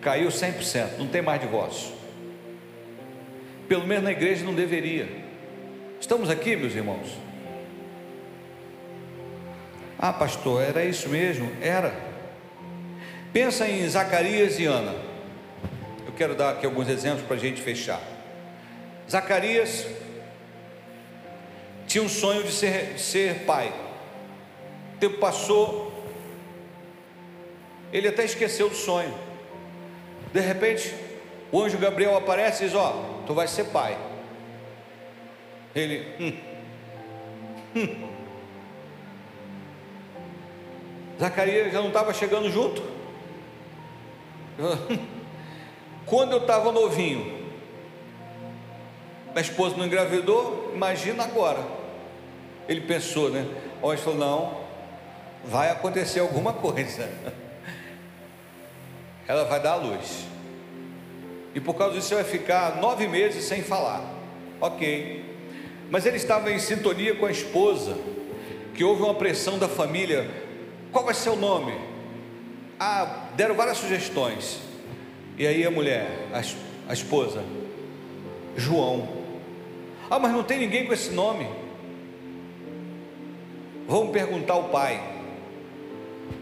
Caiu 0.00 0.28
100%, 0.28 0.98
não 0.98 1.06
tem 1.06 1.20
mais 1.20 1.40
divórcio. 1.40 1.92
Pelo 3.68 3.86
menos 3.86 4.04
na 4.04 4.12
igreja 4.12 4.44
não 4.44 4.54
deveria. 4.54 5.08
Estamos 6.00 6.30
aqui, 6.30 6.56
meus 6.56 6.74
irmãos? 6.74 7.18
Ah, 9.98 10.12
pastor, 10.12 10.62
era 10.62 10.82
isso 10.84 11.08
mesmo? 11.08 11.50
Era. 11.60 11.94
Pensa 13.32 13.68
em 13.68 13.86
Zacarias 13.86 14.58
e 14.58 14.64
Ana. 14.64 14.94
Eu 16.06 16.12
quero 16.16 16.34
dar 16.34 16.52
aqui 16.52 16.64
alguns 16.64 16.88
exemplos 16.88 17.26
para 17.26 17.36
a 17.36 17.38
gente 17.38 17.60
fechar. 17.60 18.00
Zacarias 19.08 19.86
tinha 21.86 22.02
um 22.02 22.08
sonho 22.08 22.42
de 22.42 22.52
ser, 22.52 22.94
de 22.94 23.00
ser 23.00 23.40
pai. 23.40 23.72
O 24.94 24.98
tempo 24.98 25.18
passou, 25.18 25.92
ele 27.92 28.08
até 28.08 28.24
esqueceu 28.24 28.70
do 28.70 28.74
sonho. 28.74 29.29
De 30.32 30.40
repente, 30.40 30.94
o 31.50 31.60
anjo 31.60 31.78
Gabriel 31.78 32.16
aparece 32.16 32.64
e 32.64 32.66
diz: 32.68 32.76
Ó, 32.76 32.90
oh, 32.90 33.22
tu 33.26 33.34
vai 33.34 33.48
ser 33.48 33.64
pai. 33.64 33.96
Ele, 35.74 36.06
hum, 36.18 36.32
hum. 37.76 38.10
Zacarias 41.18 41.72
já 41.72 41.80
não 41.80 41.88
estava 41.88 42.14
chegando 42.14 42.50
junto. 42.50 42.82
Quando 46.06 46.32
eu 46.32 46.38
estava 46.38 46.72
novinho, 46.72 47.40
minha 49.28 49.40
esposa 49.40 49.76
não 49.76 49.86
engravidou, 49.86 50.72
imagina 50.74 51.24
agora. 51.24 51.64
Ele 52.68 52.80
pensou, 52.80 53.30
né? 53.30 53.46
O 53.82 53.90
anjo 53.90 54.02
falou: 54.02 54.18
não, 54.18 54.60
vai 55.44 55.70
acontecer 55.70 56.20
alguma 56.20 56.52
coisa. 56.52 57.08
Ela 59.30 59.44
vai 59.44 59.60
dar 59.60 59.74
a 59.74 59.76
luz. 59.76 60.26
E 61.54 61.60
por 61.60 61.74
causa 61.74 61.94
disso 61.94 62.08
você 62.08 62.16
vai 62.16 62.24
ficar 62.24 62.80
nove 62.80 63.06
meses 63.06 63.44
sem 63.44 63.62
falar. 63.62 64.02
Ok. 64.60 65.24
Mas 65.88 66.04
ele 66.04 66.16
estava 66.16 66.50
em 66.50 66.58
sintonia 66.58 67.14
com 67.14 67.26
a 67.26 67.30
esposa, 67.30 67.96
que 68.74 68.82
houve 68.82 69.04
uma 69.04 69.14
pressão 69.14 69.56
da 69.56 69.68
família. 69.68 70.28
Qual 70.90 71.04
vai 71.04 71.14
ser 71.14 71.30
o 71.30 71.36
nome? 71.36 71.72
Ah, 72.76 73.28
deram 73.36 73.54
várias 73.54 73.78
sugestões. 73.78 74.58
E 75.38 75.46
aí 75.46 75.64
a 75.64 75.70
mulher, 75.70 76.08
a, 76.32 76.90
a 76.90 76.92
esposa, 76.92 77.44
João. 78.56 79.08
Ah, 80.10 80.18
mas 80.18 80.32
não 80.32 80.42
tem 80.42 80.58
ninguém 80.58 80.88
com 80.88 80.92
esse 80.92 81.12
nome. 81.12 81.48
Vamos 83.86 84.10
perguntar 84.10 84.54
ao 84.54 84.64
pai. 84.70 85.00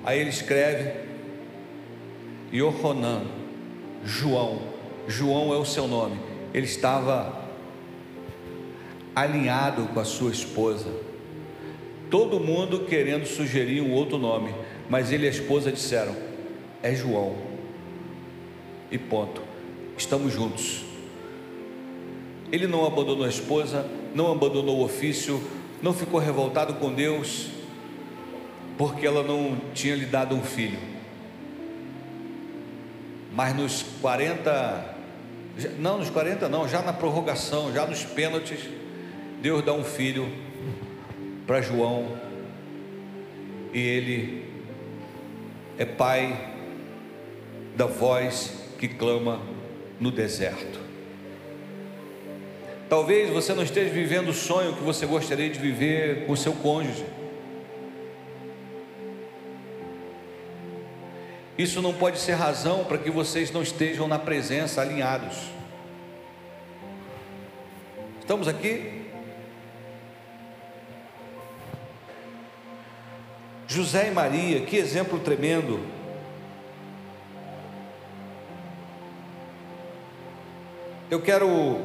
Aí 0.07 0.19
ele 0.19 0.31
escreve 0.31 1.08
Yohanan, 2.53 3.23
João. 4.05 4.61
João 5.07 5.53
é 5.53 5.57
o 5.57 5.65
seu 5.65 5.87
nome. 5.87 6.19
Ele 6.53 6.67
estava 6.67 7.49
alinhado 9.15 9.85
com 9.89 10.01
a 10.01 10.05
sua 10.05 10.31
esposa. 10.31 10.91
Todo 12.11 12.41
mundo 12.41 12.87
querendo 12.89 13.27
sugerir 13.27 13.83
um 13.83 13.93
outro 13.93 14.17
nome, 14.17 14.55
mas 14.89 15.13
ele 15.13 15.25
e 15.25 15.29
a 15.29 15.31
esposa 15.31 15.71
disseram: 15.71 16.15
é 16.83 16.95
João. 16.95 17.37
E 18.91 18.97
ponto. 18.97 19.43
Estamos 19.97 20.33
juntos. 20.33 20.85
Ele 22.51 22.67
não 22.67 22.87
abandonou 22.87 23.27
a 23.27 23.29
esposa, 23.29 23.87
não 24.15 24.33
abandonou 24.33 24.79
o 24.79 24.85
ofício, 24.85 25.43
não 25.83 25.93
ficou 25.93 26.19
revoltado 26.19 26.75
com 26.75 26.95
Deus, 26.95 27.49
porque 28.79 29.07
ela 29.07 29.23
não 29.23 29.59
tinha 29.75 29.95
lhe 29.95 30.07
dado 30.07 30.35
um 30.35 30.43
filho. 30.43 30.79
Mas 33.33 33.55
nos 33.55 33.83
40, 34.01 34.97
não 35.79 35.99
nos 35.99 36.11
40 36.11 36.49
não, 36.49 36.69
já 36.69 36.83
na 36.83 36.93
prorrogação, 36.93 37.73
já 37.73 37.87
nos 37.87 38.05
pênaltis, 38.05 38.61
Deus 39.41 39.65
dá 39.65 39.73
um 39.73 39.85
filho 39.85 40.29
para 41.47 41.61
João, 41.61 42.17
e 43.73 43.79
ele 43.81 44.45
é 45.79 45.85
pai 45.85 46.55
da 47.77 47.87
voz 47.87 48.53
que 48.79 48.89
clama 48.89 49.41
no 50.01 50.11
deserto. 50.11 50.79
Talvez 52.89 53.31
você 53.31 53.53
não 53.55 53.63
esteja 53.63 53.91
vivendo 53.91 54.29
o 54.29 54.35
sonho 54.35 54.75
que 54.75 54.83
você 54.83 55.05
gostaria 55.05 55.51
de 55.51 55.59
viver 55.59 56.27
com 56.27 56.35
seu 56.35 56.55
cônjuge. 56.55 57.05
Isso 61.59 61.83
não 61.83 61.93
pode 61.93 62.21
ser 62.21 62.35
razão 62.35 62.85
para 62.85 62.99
que 62.99 63.11
vocês 63.11 63.51
não 63.51 63.63
estejam 63.63 64.07
na 64.07 64.17
presença 64.17 64.81
alinhados. 64.81 65.37
Estamos 68.21 68.47
aqui? 68.47 69.07
José 73.67 74.07
e 74.07 74.11
Maria, 74.13 74.61
que 74.61 74.77
exemplo 74.77 75.19
tremendo. 75.19 75.85
Eu 81.11 81.21
quero 81.21 81.81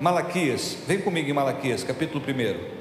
Malaquias, 0.00 0.78
vem 0.86 1.02
comigo 1.02 1.28
em 1.28 1.34
Malaquias, 1.34 1.84
capítulo 1.84 2.24
1. 2.24 2.77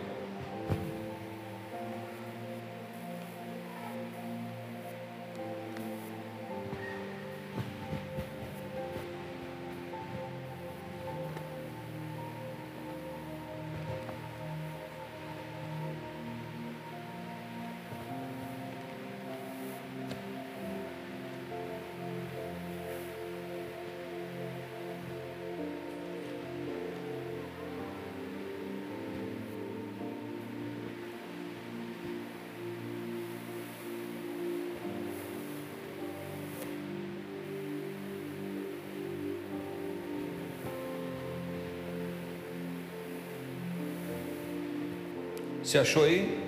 Você 45.67 45.79
achou 45.79 46.05
aí? 46.05 46.39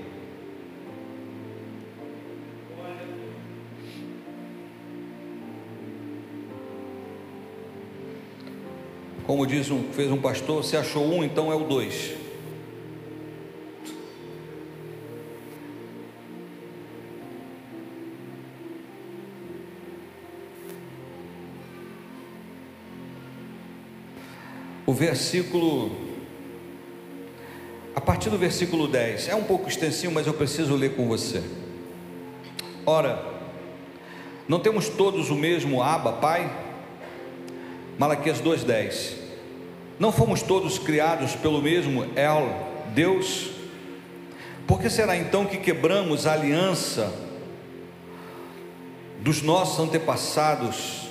Como 9.26 9.46
diz 9.46 9.70
um, 9.70 9.92
fez 9.92 10.10
um 10.10 10.22
pastor, 10.22 10.64
se 10.64 10.78
achou 10.78 11.06
um, 11.06 11.22
então 11.22 11.52
é 11.52 11.56
o 11.56 11.66
dois. 11.66 12.14
O 24.86 24.94
versículo 24.94 26.09
a 28.00 28.02
partir 28.02 28.30
do 28.30 28.38
versículo 28.38 28.88
10, 28.88 29.28
é 29.28 29.36
um 29.36 29.44
pouco 29.44 29.68
extensinho, 29.68 30.14
mas 30.14 30.26
eu 30.26 30.34
preciso 30.34 30.74
ler 30.74 30.96
com 30.96 31.06
você. 31.06 31.44
Ora, 32.86 33.22
não 34.48 34.58
temos 34.58 34.88
todos 34.88 35.30
o 35.30 35.36
mesmo 35.36 35.84
Abba, 35.84 36.14
Pai? 36.14 36.50
Malaquias 37.98 38.40
2,10. 38.40 39.16
Não 40.00 40.14
fomos 40.14 40.42
todos 40.42 40.80
criados 40.80 41.36
pelo 41.36 41.62
mesmo 41.62 42.06
El, 42.16 42.68
Deus? 42.96 43.50
Por 44.66 44.80
que 44.80 44.90
será 44.90 45.18
então 45.18 45.46
que 45.46 45.58
quebramos 45.58 46.26
a 46.26 46.32
aliança 46.32 47.14
dos 49.20 49.42
nossos 49.42 49.78
antepassados, 49.78 51.10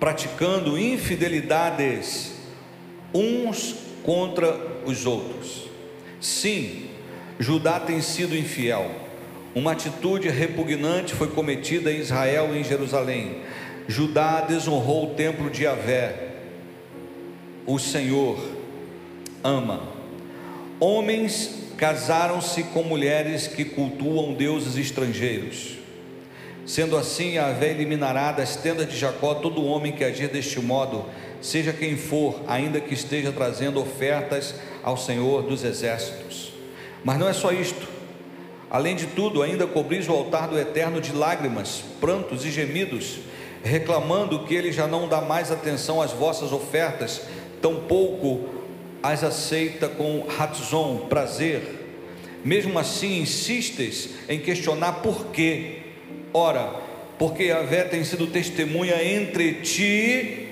praticando 0.00 0.78
infidelidades 0.78 2.32
uns 3.12 3.74
contra 4.02 4.56
os 4.86 5.04
outros? 5.04 5.71
Sim, 6.22 6.84
Judá 7.40 7.80
tem 7.80 8.00
sido 8.00 8.36
infiel. 8.36 8.88
Uma 9.56 9.72
atitude 9.72 10.28
repugnante 10.28 11.14
foi 11.14 11.26
cometida 11.28 11.92
em 11.92 11.98
Israel 11.98 12.54
e 12.54 12.60
em 12.60 12.64
Jerusalém. 12.64 13.42
Judá 13.88 14.40
desonrou 14.40 15.10
o 15.10 15.14
templo 15.14 15.50
de 15.50 15.64
Yahvé. 15.64 16.36
O 17.66 17.76
Senhor 17.78 18.38
ama. 19.42 19.82
Homens 20.78 21.72
casaram-se 21.76 22.62
com 22.64 22.84
mulheres 22.84 23.48
que 23.48 23.64
cultuam 23.64 24.32
deuses 24.32 24.76
estrangeiros. 24.76 25.81
Sendo 26.72 26.96
assim, 26.96 27.34
Yahvé 27.34 27.68
eliminará 27.68 28.32
das 28.32 28.56
tendas 28.56 28.88
de 28.88 28.96
Jacó 28.96 29.34
todo 29.34 29.62
homem 29.62 29.92
que 29.92 30.02
agir 30.02 30.28
deste 30.28 30.58
modo, 30.58 31.04
seja 31.38 31.70
quem 31.70 31.98
for, 31.98 32.40
ainda 32.48 32.80
que 32.80 32.94
esteja 32.94 33.30
trazendo 33.30 33.78
ofertas 33.78 34.54
ao 34.82 34.96
Senhor 34.96 35.42
dos 35.42 35.64
exércitos. 35.64 36.54
Mas 37.04 37.18
não 37.18 37.28
é 37.28 37.34
só 37.34 37.52
isto. 37.52 37.86
Além 38.70 38.96
de 38.96 39.06
tudo, 39.08 39.42
ainda 39.42 39.66
cobris 39.66 40.08
o 40.08 40.12
altar 40.12 40.48
do 40.48 40.58
Eterno 40.58 40.98
de 40.98 41.12
lágrimas, 41.12 41.84
prantos 42.00 42.42
e 42.46 42.50
gemidos, 42.50 43.18
reclamando 43.62 44.46
que 44.46 44.54
ele 44.54 44.72
já 44.72 44.86
não 44.86 45.06
dá 45.06 45.20
mais 45.20 45.52
atenção 45.52 46.00
às 46.00 46.12
vossas 46.12 46.52
ofertas, 46.52 47.20
tampouco 47.60 48.48
as 49.02 49.22
aceita 49.22 49.90
com 49.90 50.24
ratzon, 50.26 51.06
prazer. 51.10 51.80
Mesmo 52.42 52.78
assim, 52.78 53.20
insistes 53.20 54.08
em 54.26 54.40
questionar 54.40 55.02
por 55.02 55.26
quê. 55.26 55.81
Ora, 56.32 56.72
porque 57.18 57.44
Yahvé 57.44 57.84
tem 57.84 58.02
sido 58.04 58.26
testemunha 58.26 59.02
entre 59.04 59.54
ti 59.54 60.48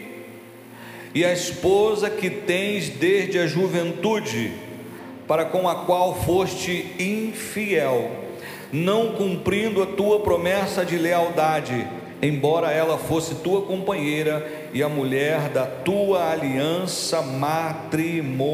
e 1.15 1.25
a 1.25 1.33
esposa 1.33 2.11
que 2.11 2.29
tens 2.31 2.89
desde 2.89 3.39
a 3.39 3.47
juventude, 3.47 4.53
para 5.27 5.45
com 5.45 5.69
a 5.69 5.85
qual 5.85 6.15
foste 6.23 6.95
infiel, 6.99 8.11
não 8.73 9.15
cumprindo 9.15 9.83
a 9.83 9.87
tua 9.87 10.21
promessa 10.21 10.85
de 10.85 10.97
lealdade, 10.97 11.87
embora 12.23 12.71
ela 12.71 12.99
fosse 12.99 13.37
tua 13.37 13.63
companheira 13.63 14.69
e 14.73 14.83
a 14.83 14.89
mulher 14.89 15.49
da 15.49 15.67
tua 15.67 16.31
aliança 16.31 17.23
matrimonial. 17.23 18.51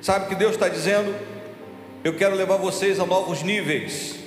Sabe 0.00 0.26
o 0.26 0.28
que 0.28 0.34
Deus 0.36 0.52
está 0.52 0.68
dizendo? 0.68 1.12
Eu 2.04 2.14
quero 2.14 2.36
levar 2.36 2.58
vocês 2.58 3.00
a 3.00 3.06
novos 3.06 3.42
níveis. 3.42 4.25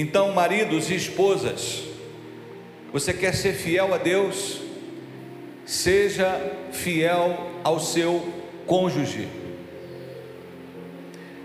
Então, 0.00 0.30
maridos 0.30 0.90
e 0.90 0.94
esposas, 0.94 1.82
você 2.92 3.12
quer 3.12 3.34
ser 3.34 3.52
fiel 3.54 3.92
a 3.92 3.98
Deus? 3.98 4.60
Seja 5.66 6.40
fiel 6.70 7.50
ao 7.64 7.80
seu 7.80 8.32
cônjuge. 8.64 9.26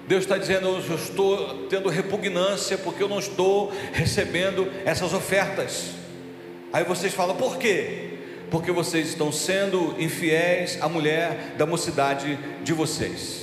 Deus 0.07 0.21
está 0.21 0.37
dizendo: 0.37 0.67
Eu 0.67 0.95
estou 0.95 1.65
tendo 1.67 1.89
repugnância 1.89 2.77
porque 2.77 3.01
eu 3.01 3.09
não 3.09 3.17
estou 3.17 3.73
recebendo 3.91 4.71
essas 4.85 5.13
ofertas. 5.13 5.89
Aí 6.71 6.83
vocês 6.83 7.11
falam: 7.11 7.35
Por 7.35 7.57
quê? 7.57 8.19
Porque 8.51 8.71
vocês 8.71 9.07
estão 9.07 9.31
sendo 9.31 9.95
infiéis 9.97 10.77
à 10.79 10.87
mulher 10.87 11.55
da 11.57 11.65
mocidade 11.65 12.37
de 12.63 12.71
vocês. 12.71 13.42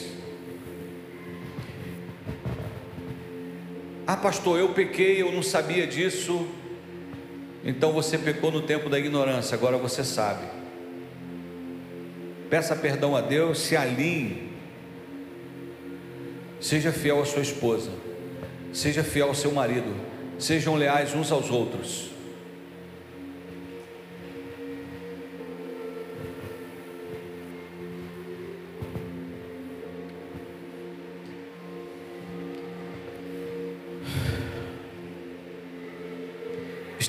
Ah, 4.13 4.17
pastor, 4.17 4.59
eu 4.59 4.71
pequei, 4.71 5.23
eu 5.23 5.31
não 5.31 5.41
sabia 5.41 5.87
disso. 5.87 6.45
Então 7.65 7.93
você 7.93 8.19
pecou 8.19 8.51
no 8.51 8.61
tempo 8.61 8.91
da 8.91 8.99
ignorância, 8.99 9.55
agora 9.55 9.77
você 9.77 10.03
sabe. 10.03 10.49
Peça 12.51 12.75
perdão 12.75 13.15
a 13.15 13.21
Deus, 13.21 13.61
se 13.61 13.77
alinhe 13.77 14.51
Seja 16.61 16.91
fiel 16.91 17.23
à 17.23 17.25
sua 17.25 17.43
esposa, 17.43 17.93
seja 18.73 19.05
fiel 19.05 19.29
ao 19.29 19.35
seu 19.35 19.53
marido, 19.53 19.95
sejam 20.41 20.75
leais 20.75 21.15
uns 21.15 21.31
aos 21.31 21.49
outros. 21.49 22.10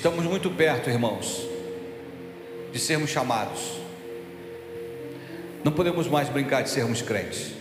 Estamos 0.02 0.24
muito 0.24 0.50
perto, 0.50 0.90
irmãos, 0.90 1.46
de 2.72 2.78
sermos 2.80 3.08
chamados. 3.08 3.78
Não 5.62 5.70
podemos 5.70 6.08
mais 6.08 6.28
brincar 6.28 6.62
de 6.62 6.70
sermos 6.70 7.00
crentes. 7.00 7.52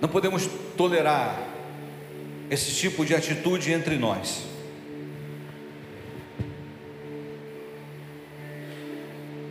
Não 0.00 0.08
podemos 0.08 0.48
tolerar 0.76 1.36
esse 2.48 2.72
tipo 2.76 3.04
de 3.04 3.12
atitude 3.12 3.72
entre 3.72 3.98
nós. 3.98 4.44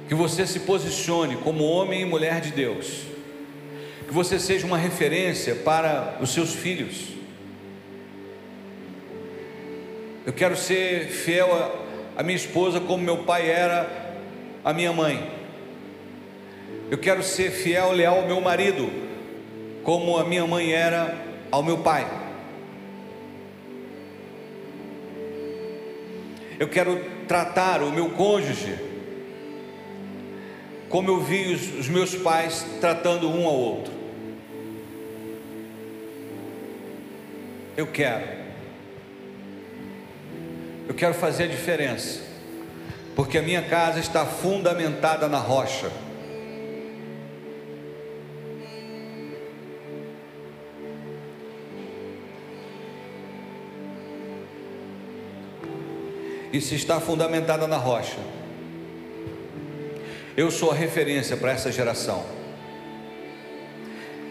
Que 0.08 0.16
você 0.16 0.48
se 0.48 0.62
posicione 0.62 1.36
como 1.36 1.66
homem 1.66 2.04
e 2.04 2.06
mulher 2.06 2.40
de 2.40 2.52
Deus. 2.52 3.02
Que 4.08 4.14
você 4.14 4.40
seja 4.40 4.66
uma 4.66 4.78
referência 4.78 5.56
para 5.56 6.18
os 6.22 6.30
seus 6.30 6.56
filhos. 6.56 7.17
Eu 10.28 10.34
quero 10.34 10.58
ser 10.58 11.08
fiel 11.08 11.48
à 12.18 12.22
minha 12.22 12.36
esposa 12.36 12.82
como 12.82 13.02
meu 13.02 13.20
pai 13.20 13.50
era 13.50 14.20
à 14.62 14.74
minha 14.74 14.92
mãe. 14.92 15.26
Eu 16.92 16.98
quero 16.98 17.24
ser 17.24 17.50
fiel, 17.50 17.94
leal 17.94 18.18
ao 18.18 18.28
meu 18.28 18.42
marido 18.42 18.92
como 19.86 20.18
a 20.18 20.26
minha 20.26 20.46
mãe 20.46 20.74
era 20.74 21.18
ao 21.50 21.64
meu 21.64 21.78
pai. 21.78 22.06
Eu 26.60 26.68
quero 26.68 27.02
tratar 27.26 27.82
o 27.82 27.90
meu 27.90 28.10
cônjuge 28.10 28.78
como 30.90 31.10
eu 31.10 31.22
vi 31.22 31.54
os, 31.54 31.80
os 31.80 31.88
meus 31.88 32.14
pais 32.16 32.66
tratando 32.82 33.30
um 33.30 33.48
ao 33.48 33.56
outro. 33.56 33.94
Eu 37.78 37.88
quero. 37.88 38.37
Eu 40.88 40.94
quero 40.96 41.14
fazer 41.14 41.44
a 41.44 41.48
diferença, 41.48 42.22
porque 43.16 43.38
a 43.38 43.42
minha 43.42 43.62
casa 43.62 44.00
está 44.00 44.26
fundamentada 44.26 45.28
na 45.28 45.40
rocha. 45.40 45.92
e 56.52 56.62
se 56.62 56.76
está 56.76 57.00
fundamentada 57.00 57.68
na 57.68 57.78
rocha. 57.78 58.18
Eu 60.36 60.52
sou 60.52 60.72
a 60.72 60.76
referência 60.76 61.36
para 61.36 61.52
essa 61.52 61.72
geração. 61.72 62.26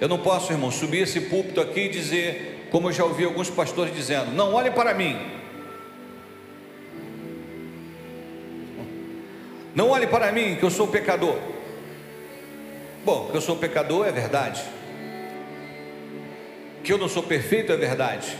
Eu 0.00 0.08
não 0.08 0.18
posso, 0.18 0.52
irmão, 0.52 0.70
subir 0.70 1.02
esse 1.02 1.20
púlpito 1.22 1.60
aqui 1.60 1.80
e 1.80 1.88
dizer, 1.88 2.68
como 2.70 2.88
eu 2.88 2.92
já 2.92 3.04
ouvi 3.04 3.24
alguns 3.24 3.50
pastores 3.50 3.94
dizendo: 3.94 4.32
não 4.32 4.54
olhe 4.54 4.70
para 4.70 4.94
mim. 4.94 5.35
Não 9.76 9.90
olhe 9.90 10.06
para 10.06 10.32
mim, 10.32 10.56
que 10.56 10.62
eu 10.62 10.70
sou 10.70 10.88
pecador. 10.88 11.36
Bom, 13.04 13.28
que 13.30 13.36
eu 13.36 13.42
sou 13.42 13.56
pecador 13.56 14.06
é 14.06 14.10
verdade. 14.10 14.64
Que 16.82 16.94
eu 16.94 16.96
não 16.96 17.10
sou 17.10 17.22
perfeito 17.22 17.70
é 17.70 17.76
verdade. 17.76 18.38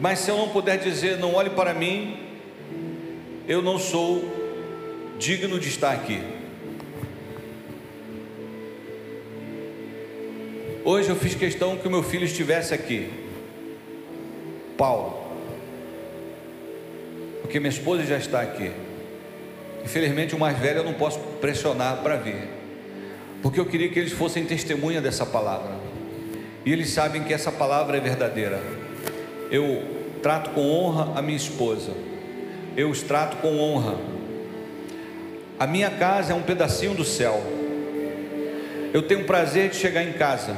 Mas 0.00 0.18
se 0.18 0.32
eu 0.32 0.36
não 0.36 0.48
puder 0.48 0.78
dizer, 0.78 1.16
não 1.18 1.32
olhe 1.34 1.50
para 1.50 1.72
mim, 1.72 2.18
eu 3.46 3.62
não 3.62 3.78
sou 3.78 4.24
digno 5.16 5.60
de 5.60 5.68
estar 5.68 5.92
aqui. 5.92 6.20
Hoje 10.84 11.08
eu 11.08 11.14
fiz 11.14 11.36
questão 11.36 11.76
que 11.76 11.86
o 11.86 11.90
meu 11.90 12.02
filho 12.02 12.24
estivesse 12.24 12.74
aqui, 12.74 13.12
Paulo, 14.76 15.22
porque 17.42 17.60
minha 17.60 17.70
esposa 17.70 18.04
já 18.04 18.18
está 18.18 18.40
aqui. 18.40 18.87
Infelizmente, 19.84 20.34
o 20.34 20.38
mais 20.38 20.58
velho 20.58 20.78
eu 20.78 20.84
não 20.84 20.94
posso 20.94 21.18
pressionar 21.40 21.98
para 21.98 22.16
vir, 22.16 22.48
porque 23.42 23.58
eu 23.58 23.66
queria 23.66 23.88
que 23.88 23.98
eles 23.98 24.12
fossem 24.12 24.44
testemunha 24.44 25.00
dessa 25.00 25.24
palavra, 25.24 25.76
e 26.64 26.72
eles 26.72 26.90
sabem 26.90 27.24
que 27.24 27.32
essa 27.32 27.50
palavra 27.50 27.96
é 27.96 28.00
verdadeira 28.00 28.60
eu 29.50 29.82
trato 30.22 30.50
com 30.50 30.70
honra 30.70 31.18
a 31.18 31.22
minha 31.22 31.36
esposa, 31.36 31.92
eu 32.76 32.90
os 32.90 33.02
trato 33.02 33.38
com 33.38 33.58
honra. 33.58 33.96
A 35.58 35.66
minha 35.66 35.90
casa 35.90 36.32
é 36.32 36.36
um 36.36 36.42
pedacinho 36.42 36.94
do 36.94 37.04
céu. 37.04 37.42
Eu 38.92 39.02
tenho 39.02 39.24
prazer 39.24 39.70
de 39.70 39.76
chegar 39.76 40.02
em 40.02 40.12
casa, 40.12 40.56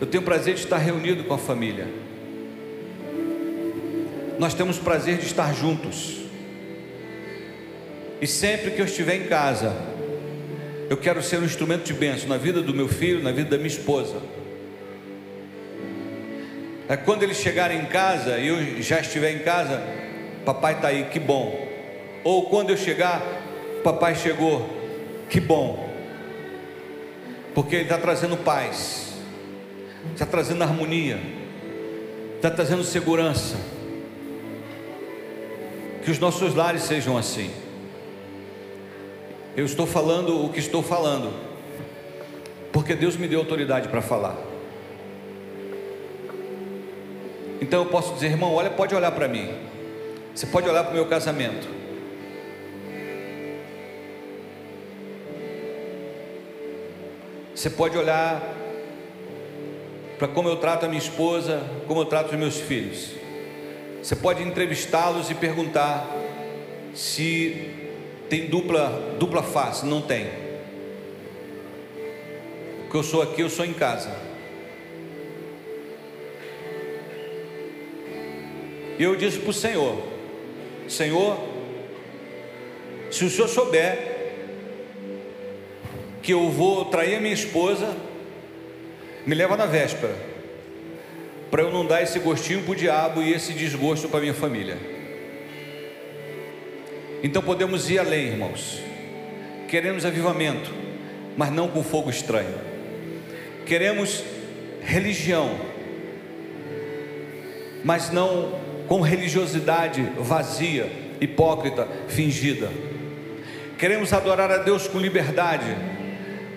eu 0.00 0.06
tenho 0.06 0.22
prazer 0.22 0.54
de 0.54 0.60
estar 0.60 0.78
reunido 0.78 1.24
com 1.24 1.34
a 1.34 1.38
família. 1.38 1.86
Nós 4.38 4.54
temos 4.54 4.78
prazer 4.78 5.18
de 5.18 5.26
estar 5.26 5.54
juntos. 5.54 6.23
E 8.24 8.26
sempre 8.26 8.70
que 8.70 8.80
eu 8.80 8.86
estiver 8.86 9.16
em 9.16 9.24
casa, 9.24 9.76
eu 10.88 10.96
quero 10.96 11.22
ser 11.22 11.36
um 11.40 11.44
instrumento 11.44 11.84
de 11.84 11.92
bênção 11.92 12.26
na 12.26 12.38
vida 12.38 12.62
do 12.62 12.72
meu 12.72 12.88
filho, 12.88 13.22
na 13.22 13.30
vida 13.30 13.50
da 13.50 13.58
minha 13.58 13.68
esposa. 13.68 14.16
É 16.88 16.96
quando 16.96 17.22
eles 17.22 17.36
chegarem 17.36 17.82
em 17.82 17.84
casa 17.84 18.38
e 18.38 18.48
eu 18.48 18.82
já 18.82 18.98
estiver 18.98 19.30
em 19.30 19.40
casa, 19.40 19.78
papai 20.42 20.72
está 20.72 20.88
aí, 20.88 21.04
que 21.12 21.20
bom. 21.20 21.68
Ou 22.24 22.48
quando 22.48 22.70
eu 22.70 22.78
chegar, 22.78 23.22
papai 23.82 24.14
chegou, 24.14 24.70
que 25.28 25.38
bom. 25.38 25.86
Porque 27.54 27.76
ele 27.76 27.82
está 27.82 27.98
trazendo 27.98 28.38
paz, 28.38 29.12
está 30.14 30.24
trazendo 30.24 30.62
harmonia, 30.64 31.20
está 32.36 32.50
trazendo 32.50 32.84
segurança. 32.84 33.58
Que 36.02 36.10
os 36.10 36.18
nossos 36.18 36.54
lares 36.54 36.84
sejam 36.84 37.18
assim. 37.18 37.63
Eu 39.56 39.64
estou 39.64 39.86
falando 39.86 40.44
o 40.44 40.48
que 40.48 40.58
estou 40.58 40.82
falando, 40.82 41.32
porque 42.72 42.92
Deus 42.92 43.16
me 43.16 43.28
deu 43.28 43.38
autoridade 43.38 43.88
para 43.88 44.02
falar. 44.02 44.36
Então 47.60 47.84
eu 47.84 47.86
posso 47.86 48.14
dizer, 48.14 48.26
irmão, 48.26 48.52
olha, 48.52 48.68
pode 48.68 48.96
olhar 48.96 49.12
para 49.12 49.28
mim. 49.28 49.48
Você 50.34 50.46
pode 50.46 50.68
olhar 50.68 50.82
para 50.82 50.90
o 50.90 50.94
meu 50.94 51.06
casamento. 51.06 51.68
Você 57.54 57.70
pode 57.70 57.96
olhar 57.96 58.42
para 60.18 60.26
como 60.26 60.48
eu 60.48 60.56
trato 60.56 60.84
a 60.84 60.88
minha 60.88 60.98
esposa, 60.98 61.62
como 61.86 62.00
eu 62.00 62.06
trato 62.06 62.32
os 62.32 62.38
meus 62.38 62.58
filhos. 62.58 63.12
Você 64.02 64.16
pode 64.16 64.42
entrevistá-los 64.42 65.30
e 65.30 65.34
perguntar 65.34 66.04
se 66.92 67.83
tem 68.34 68.46
dupla, 68.46 69.16
dupla 69.16 69.44
face. 69.44 69.86
Não 69.86 70.02
tem. 70.02 70.26
Porque 72.80 72.96
eu 72.96 73.02
sou 73.04 73.22
aqui, 73.22 73.42
eu 73.42 73.48
sou 73.48 73.64
em 73.64 73.72
casa. 73.72 74.12
E 78.98 79.02
eu 79.04 79.14
disse 79.14 79.38
para 79.38 79.50
o 79.50 79.52
Senhor: 79.52 80.02
Senhor, 80.88 81.38
se 83.08 83.24
o 83.24 83.30
Senhor 83.30 83.46
souber 83.46 84.12
que 86.20 86.32
eu 86.32 86.50
vou 86.50 86.86
trair 86.86 87.16
a 87.16 87.20
minha 87.20 87.34
esposa, 87.34 87.94
me 89.24 89.34
leva 89.36 89.56
na 89.56 89.66
véspera, 89.66 90.16
para 91.52 91.62
eu 91.62 91.70
não 91.70 91.86
dar 91.86 92.02
esse 92.02 92.18
gostinho 92.18 92.62
para 92.62 92.72
o 92.72 92.76
diabo 92.76 93.22
e 93.22 93.32
esse 93.32 93.52
desgosto 93.52 94.08
para 94.08 94.20
minha 94.20 94.34
família. 94.34 94.93
Então 97.24 97.40
podemos 97.40 97.88
ir 97.88 97.98
além, 97.98 98.26
irmãos. 98.26 98.82
Queremos 99.66 100.04
avivamento, 100.04 100.70
mas 101.38 101.50
não 101.50 101.68
com 101.68 101.82
fogo 101.82 102.10
estranho. 102.10 102.54
Queremos 103.64 104.22
religião, 104.82 105.58
mas 107.82 108.10
não 108.10 108.60
com 108.86 109.00
religiosidade 109.00 110.02
vazia, 110.18 110.92
hipócrita, 111.18 111.88
fingida. 112.08 112.70
Queremos 113.78 114.12
adorar 114.12 114.50
a 114.50 114.58
Deus 114.58 114.86
com 114.86 114.98
liberdade, 114.98 115.74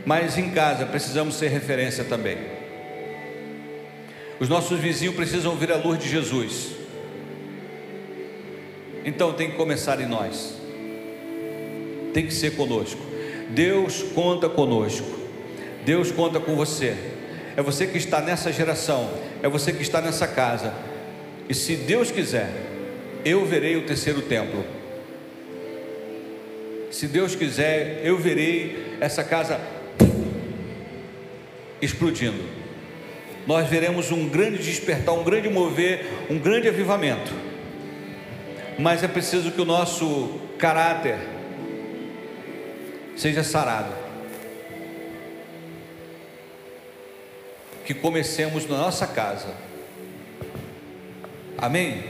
mas 0.06 0.38
em 0.38 0.50
casa 0.50 0.86
precisamos 0.86 1.36
ser 1.36 1.48
referência 1.48 2.04
também. 2.04 2.38
Os 4.38 4.50
nossos 4.50 4.78
vizinhos 4.78 5.16
precisam 5.16 5.56
ver 5.56 5.72
a 5.72 5.78
luz 5.78 5.98
de 5.98 6.10
Jesus. 6.10 6.72
Então 9.06 9.32
tem 9.32 9.52
que 9.52 9.56
começar 9.56 10.02
em 10.02 10.06
nós. 10.06 10.57
Tem 12.18 12.26
que 12.26 12.34
ser 12.34 12.56
conosco. 12.56 13.00
Deus 13.50 14.02
conta 14.02 14.50
conosco. 14.50 15.06
Deus 15.86 16.10
conta 16.10 16.40
com 16.40 16.56
você. 16.56 16.98
É 17.56 17.62
você 17.62 17.86
que 17.86 18.00
está 18.00 18.20
nessa 18.20 18.52
geração, 18.52 19.08
é 19.44 19.48
você 19.48 19.72
que 19.72 19.84
está 19.84 20.02
nessa 20.02 20.28
casa 20.28 20.74
e 21.48 21.54
se 21.54 21.76
Deus 21.76 22.10
quiser, 22.10 22.50
eu 23.24 23.46
verei 23.46 23.76
o 23.76 23.86
terceiro 23.86 24.24
templo. 24.24 24.66
Se 26.90 27.06
Deus 27.08 27.36
quiser, 27.36 28.02
eu 28.04 28.18
verei 28.18 28.98
essa 29.00 29.24
casa 29.24 29.62
explodindo. 31.80 32.44
Nós 33.46 33.70
veremos 33.70 34.12
um 34.12 34.28
grande 34.28 34.58
despertar, 34.58 35.14
um 35.14 35.24
grande 35.24 35.50
mover, 35.50 36.04
um 36.32 36.40
grande 36.40 36.68
avivamento. 36.68 37.32
Mas 38.80 39.04
é 39.04 39.08
preciso 39.08 39.52
que 39.52 39.62
o 39.62 39.66
nosso 39.66 40.40
caráter 40.58 41.37
seja 43.18 43.44
sarado. 43.44 43.94
Que 47.86 47.94
comecemos 47.94 48.68
na 48.68 48.78
nossa 48.78 49.08
casa 49.08 49.68
Amém? 51.58 52.04